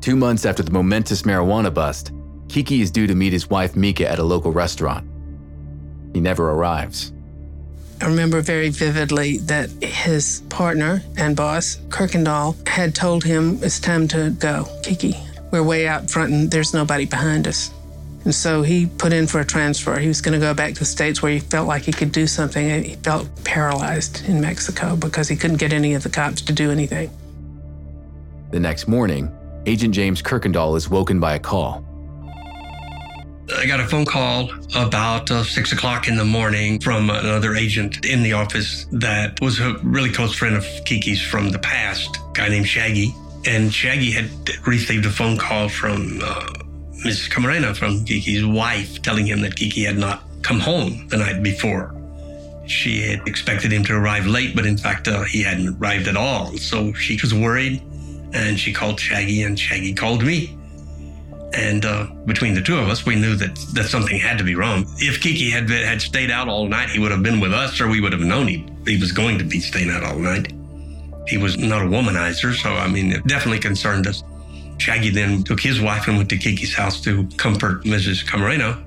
Two 0.00 0.16
months 0.16 0.46
after 0.46 0.62
the 0.62 0.70
momentous 0.70 1.22
marijuana 1.22 1.72
bust, 1.72 2.12
Kiki 2.48 2.80
is 2.80 2.90
due 2.90 3.06
to 3.06 3.14
meet 3.14 3.32
his 3.32 3.50
wife 3.50 3.76
Mika 3.76 4.08
at 4.08 4.18
a 4.18 4.24
local 4.24 4.52
restaurant. 4.52 5.06
He 6.14 6.20
never 6.20 6.50
arrives. 6.50 7.12
I 8.00 8.06
remember 8.06 8.40
very 8.40 8.68
vividly 8.68 9.38
that 9.38 9.70
his 9.82 10.42
partner 10.48 11.02
and 11.16 11.34
boss, 11.34 11.76
Kuykendall, 11.88 12.66
had 12.68 12.94
told 12.94 13.24
him 13.24 13.58
it's 13.62 13.80
time 13.80 14.06
to 14.08 14.30
go. 14.30 14.66
Kiki, 14.82 15.16
we're 15.50 15.64
way 15.64 15.88
out 15.88 16.10
front 16.10 16.32
and 16.32 16.50
there's 16.50 16.72
nobody 16.72 17.06
behind 17.06 17.48
us. 17.48 17.70
And 18.24 18.34
so 18.34 18.62
he 18.62 18.86
put 18.86 19.12
in 19.12 19.26
for 19.26 19.40
a 19.40 19.44
transfer. 19.44 19.98
He 19.98 20.06
was 20.06 20.20
going 20.20 20.38
to 20.38 20.44
go 20.44 20.54
back 20.54 20.74
to 20.74 20.80
the 20.80 20.84
States 20.84 21.22
where 21.22 21.32
he 21.32 21.40
felt 21.40 21.66
like 21.66 21.82
he 21.82 21.92
could 21.92 22.12
do 22.12 22.26
something. 22.26 22.70
And 22.70 22.84
he 22.84 22.96
felt 22.96 23.28
paralyzed 23.44 24.28
in 24.28 24.40
Mexico 24.40 24.96
because 24.96 25.28
he 25.28 25.36
couldn't 25.36 25.56
get 25.56 25.72
any 25.72 25.94
of 25.94 26.02
the 26.02 26.10
cops 26.10 26.42
to 26.42 26.52
do 26.52 26.70
anything. 26.70 27.10
The 28.50 28.60
next 28.60 28.86
morning, 28.86 29.34
Agent 29.66 29.94
James 29.94 30.22
Kuykendall 30.22 30.76
is 30.76 30.88
woken 30.88 31.20
by 31.20 31.34
a 31.34 31.38
call. 31.38 31.84
I 33.56 33.64
got 33.66 33.80
a 33.80 33.86
phone 33.86 34.04
call 34.04 34.50
about 34.76 35.30
uh, 35.30 35.42
six 35.42 35.72
o'clock 35.72 36.06
in 36.06 36.16
the 36.16 36.24
morning 36.24 36.80
from 36.80 37.08
another 37.08 37.54
agent 37.54 38.04
in 38.04 38.22
the 38.22 38.34
office 38.34 38.86
that 38.92 39.40
was 39.40 39.58
a 39.58 39.78
really 39.82 40.10
close 40.12 40.34
friend 40.34 40.54
of 40.54 40.66
Kiki's 40.84 41.22
from 41.22 41.50
the 41.50 41.58
past, 41.58 42.16
a 42.16 42.32
guy 42.34 42.48
named 42.48 42.68
Shaggy. 42.68 43.14
And 43.46 43.72
Shaggy 43.72 44.10
had 44.10 44.28
received 44.66 45.06
a 45.06 45.10
phone 45.10 45.38
call 45.38 45.70
from 45.70 46.20
uh, 46.22 46.46
Mrs. 47.06 47.30
Camarena, 47.30 47.74
from 47.74 48.04
Kiki's 48.04 48.44
wife, 48.44 49.00
telling 49.00 49.26
him 49.26 49.40
that 49.40 49.56
Kiki 49.56 49.84
had 49.84 49.96
not 49.96 50.24
come 50.42 50.60
home 50.60 51.08
the 51.08 51.16
night 51.16 51.42
before. 51.42 51.94
She 52.66 53.00
had 53.00 53.26
expected 53.26 53.72
him 53.72 53.82
to 53.84 53.94
arrive 53.94 54.26
late, 54.26 54.54
but 54.54 54.66
in 54.66 54.76
fact, 54.76 55.08
uh, 55.08 55.22
he 55.22 55.42
hadn't 55.42 55.78
arrived 55.78 56.06
at 56.06 56.18
all. 56.18 56.58
So 56.58 56.92
she 56.92 57.18
was 57.22 57.32
worried 57.32 57.82
and 58.34 58.60
she 58.60 58.74
called 58.74 59.00
Shaggy, 59.00 59.42
and 59.42 59.58
Shaggy 59.58 59.94
called 59.94 60.22
me. 60.22 60.57
And 61.58 61.84
uh, 61.84 62.06
between 62.24 62.54
the 62.54 62.62
two 62.62 62.78
of 62.78 62.88
us, 62.88 63.04
we 63.04 63.16
knew 63.16 63.34
that, 63.34 63.56
that 63.74 63.86
something 63.86 64.16
had 64.16 64.38
to 64.38 64.44
be 64.44 64.54
wrong. 64.54 64.86
If 64.98 65.20
Kiki 65.20 65.50
had 65.50 65.66
been, 65.66 65.84
had 65.84 66.00
stayed 66.00 66.30
out 66.30 66.46
all 66.46 66.68
night, 66.68 66.88
he 66.88 67.00
would 67.00 67.10
have 67.10 67.24
been 67.24 67.40
with 67.40 67.52
us, 67.52 67.80
or 67.80 67.88
we 67.88 68.00
would 68.00 68.12
have 68.12 68.22
known 68.22 68.46
he, 68.46 68.64
he 68.86 68.96
was 68.96 69.10
going 69.10 69.38
to 69.38 69.44
be 69.44 69.58
staying 69.58 69.90
out 69.90 70.04
all 70.04 70.20
night. 70.20 70.52
He 71.26 71.36
was 71.36 71.58
not 71.58 71.82
a 71.82 71.84
womanizer, 71.84 72.54
so 72.54 72.70
I 72.70 72.86
mean, 72.86 73.10
it 73.10 73.26
definitely 73.26 73.58
concerned 73.58 74.06
us. 74.06 74.22
Shaggy 74.78 75.10
then 75.10 75.42
took 75.42 75.60
his 75.60 75.80
wife 75.80 76.06
and 76.06 76.16
went 76.16 76.30
to 76.30 76.38
Kiki's 76.38 76.74
house 76.74 77.00
to 77.00 77.26
comfort 77.36 77.82
Mrs. 77.82 78.24
Camarena. 78.24 78.80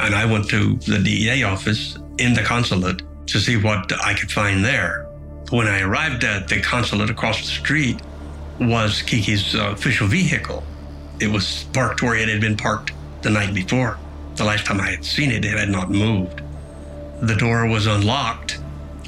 And 0.00 0.14
I 0.14 0.24
went 0.24 0.48
to 0.48 0.76
the 0.76 0.98
DEA 0.98 1.42
office 1.42 1.98
in 2.18 2.32
the 2.32 2.42
consulate 2.42 3.02
to 3.26 3.38
see 3.38 3.58
what 3.58 3.92
I 4.02 4.14
could 4.14 4.32
find 4.32 4.64
there. 4.64 5.04
When 5.50 5.66
I 5.66 5.82
arrived 5.82 6.24
at 6.24 6.48
the 6.48 6.62
consulate 6.62 7.10
across 7.10 7.40
the 7.40 7.46
street 7.46 8.00
was 8.58 9.02
Kiki's 9.02 9.54
uh, 9.54 9.72
official 9.72 10.06
vehicle. 10.06 10.64
It 11.20 11.28
was 11.28 11.64
parked 11.72 12.02
where 12.02 12.16
it 12.16 12.28
had 12.28 12.40
been 12.40 12.56
parked 12.56 12.92
the 13.22 13.30
night 13.30 13.54
before. 13.54 13.98
The 14.36 14.44
last 14.44 14.66
time 14.66 14.80
I 14.80 14.90
had 14.90 15.04
seen 15.04 15.30
it, 15.30 15.44
it 15.44 15.56
had 15.56 15.68
not 15.68 15.90
moved. 15.90 16.42
The 17.22 17.36
door 17.36 17.66
was 17.66 17.86
unlocked, 17.86 18.58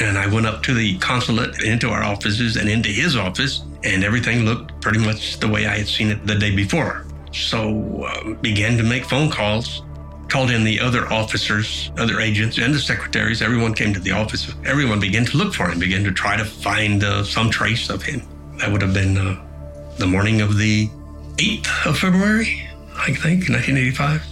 and 0.01 0.17
I 0.17 0.27
went 0.27 0.47
up 0.47 0.63
to 0.65 0.75
the 0.75 0.99
consulate, 0.99 1.63
into 1.63 1.91
our 1.91 2.05
offices, 2.05 2.57
and 2.57 2.69
into 2.69 2.91
his 2.91 3.17
office, 3.17 3.63
and 3.83 4.05
everything 4.05 4.45
looked 4.45 4.81
pretty 4.81 4.99
much 4.99 5.39
the 5.41 5.49
way 5.49 5.67
I 5.67 5.79
had 5.79 5.89
seen 5.89 6.11
it 6.11 6.27
the 6.27 6.37
day 6.37 6.55
before. 6.55 7.07
So 7.33 8.05
uh, 8.05 8.35
began 8.35 8.77
to 8.79 8.85
make 8.85 9.05
phone 9.05 9.31
calls, 9.31 9.83
called 10.29 10.51
in 10.51 10.65
the 10.65 10.81
other 10.81 11.13
officers, 11.13 11.91
other 11.99 12.21
agents, 12.21 12.59
and 12.59 12.75
the 12.75 12.79
secretaries. 12.79 13.43
Everyone 13.43 13.75
came 13.75 13.93
to 13.95 14.01
the 14.01 14.13
office. 14.13 14.53
Everyone 14.65 15.01
began 15.01 15.25
to 15.27 15.37
look 15.37 15.55
for 15.55 15.69
him, 15.69 15.79
began 15.79 16.05
to 16.05 16.13
try 16.13 16.37
to 16.37 16.45
find 16.45 17.05
uh, 17.05 17.25
some 17.25 17.51
trace 17.51 17.91
of 17.91 18.03
him. 18.03 18.23
That 18.59 18.73
would 18.73 18.83
have 18.83 18.95
been 18.95 19.19
uh, 19.19 19.43
the 19.99 20.07
morning 20.07 20.41
of 20.41 20.57
the 20.57 20.89
8th 21.37 21.87
of 21.87 21.99
February, 21.99 22.69
I 22.97 23.13
think, 23.13 23.49
1985. 23.49 24.23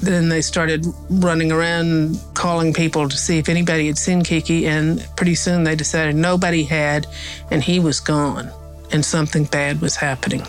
Then 0.00 0.28
they 0.28 0.40
started 0.42 0.86
running 1.08 1.50
around 1.50 2.18
calling 2.34 2.72
people 2.72 3.08
to 3.08 3.16
see 3.16 3.38
if 3.38 3.48
anybody 3.48 3.86
had 3.86 3.98
seen 3.98 4.22
Kiki, 4.22 4.66
and 4.66 5.06
pretty 5.16 5.34
soon 5.34 5.64
they 5.64 5.74
decided 5.74 6.14
nobody 6.14 6.62
had, 6.62 7.06
and 7.50 7.62
he 7.62 7.80
was 7.80 8.00
gone, 8.00 8.50
and 8.92 9.04
something 9.04 9.44
bad 9.44 9.80
was 9.80 9.96
happening. 9.96 10.42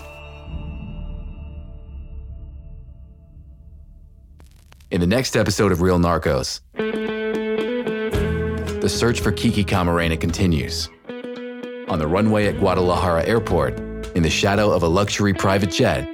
In 4.91 5.01
the 5.01 5.07
next 5.07 5.35
episode 5.35 5.71
of 5.71 5.81
Real 5.81 5.99
Narcos, 5.99 6.61
the 8.81 8.89
search 8.89 9.21
for 9.21 9.31
Kiki 9.31 9.63
Camarena 9.63 10.19
continues. 10.19 10.89
On 11.87 11.97
the 11.99 12.07
runway 12.07 12.47
at 12.47 12.59
Guadalajara 12.59 13.25
Airport, 13.25 13.79
in 14.15 14.23
the 14.23 14.29
shadow 14.29 14.71
of 14.71 14.81
a 14.81 14.87
luxury 14.87 15.33
private 15.33 15.69
jet, 15.69 16.07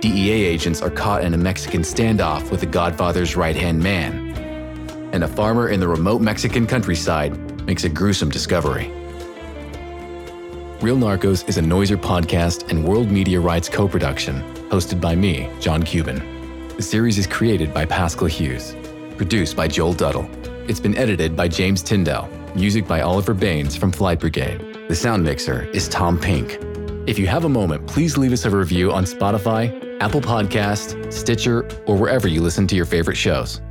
DEA 0.00 0.44
agents 0.44 0.80
are 0.80 0.88
caught 0.88 1.24
in 1.24 1.34
a 1.34 1.36
Mexican 1.36 1.82
standoff 1.82 2.48
with 2.50 2.60
the 2.60 2.66
Godfather's 2.66 3.36
right 3.36 3.56
hand 3.56 3.82
man. 3.82 4.30
And 5.12 5.24
a 5.24 5.28
farmer 5.28 5.68
in 5.68 5.80
the 5.80 5.88
remote 5.88 6.22
Mexican 6.22 6.64
countryside 6.64 7.36
makes 7.66 7.82
a 7.82 7.88
gruesome 7.88 8.30
discovery. 8.30 8.86
Real 10.80 10.96
Narcos 10.96 11.46
is 11.48 11.58
a 11.58 11.60
Noiser 11.60 11.96
podcast 11.96 12.70
and 12.70 12.84
World 12.84 13.10
Media 13.10 13.40
Rights 13.40 13.68
co 13.68 13.88
production, 13.88 14.40
hosted 14.70 15.00
by 15.00 15.16
me, 15.16 15.50
John 15.58 15.82
Cuban. 15.82 16.22
The 16.76 16.82
series 16.82 17.18
is 17.18 17.26
created 17.26 17.74
by 17.74 17.84
Pascal 17.84 18.28
Hughes, 18.28 18.76
produced 19.16 19.56
by 19.56 19.66
Joel 19.66 19.94
Duddle. 19.94 20.28
It's 20.70 20.80
been 20.80 20.96
edited 20.96 21.34
by 21.34 21.48
James 21.48 21.82
Tyndall, 21.82 22.28
music 22.54 22.86
by 22.86 23.00
Oliver 23.00 23.34
Baines 23.34 23.74
from 23.74 23.90
Flight 23.90 24.20
Brigade. 24.20 24.86
The 24.86 24.94
sound 24.94 25.24
mixer 25.24 25.64
is 25.72 25.88
Tom 25.88 26.18
Pink. 26.18 26.69
If 27.06 27.18
you 27.18 27.26
have 27.28 27.44
a 27.44 27.48
moment, 27.48 27.86
please 27.86 28.18
leave 28.18 28.32
us 28.32 28.44
a 28.44 28.50
review 28.50 28.92
on 28.92 29.04
Spotify, 29.04 29.96
Apple 30.00 30.20
Podcast, 30.20 31.12
Stitcher, 31.12 31.66
or 31.86 31.96
wherever 31.96 32.28
you 32.28 32.42
listen 32.42 32.66
to 32.66 32.76
your 32.76 32.84
favorite 32.84 33.16
shows. 33.16 33.62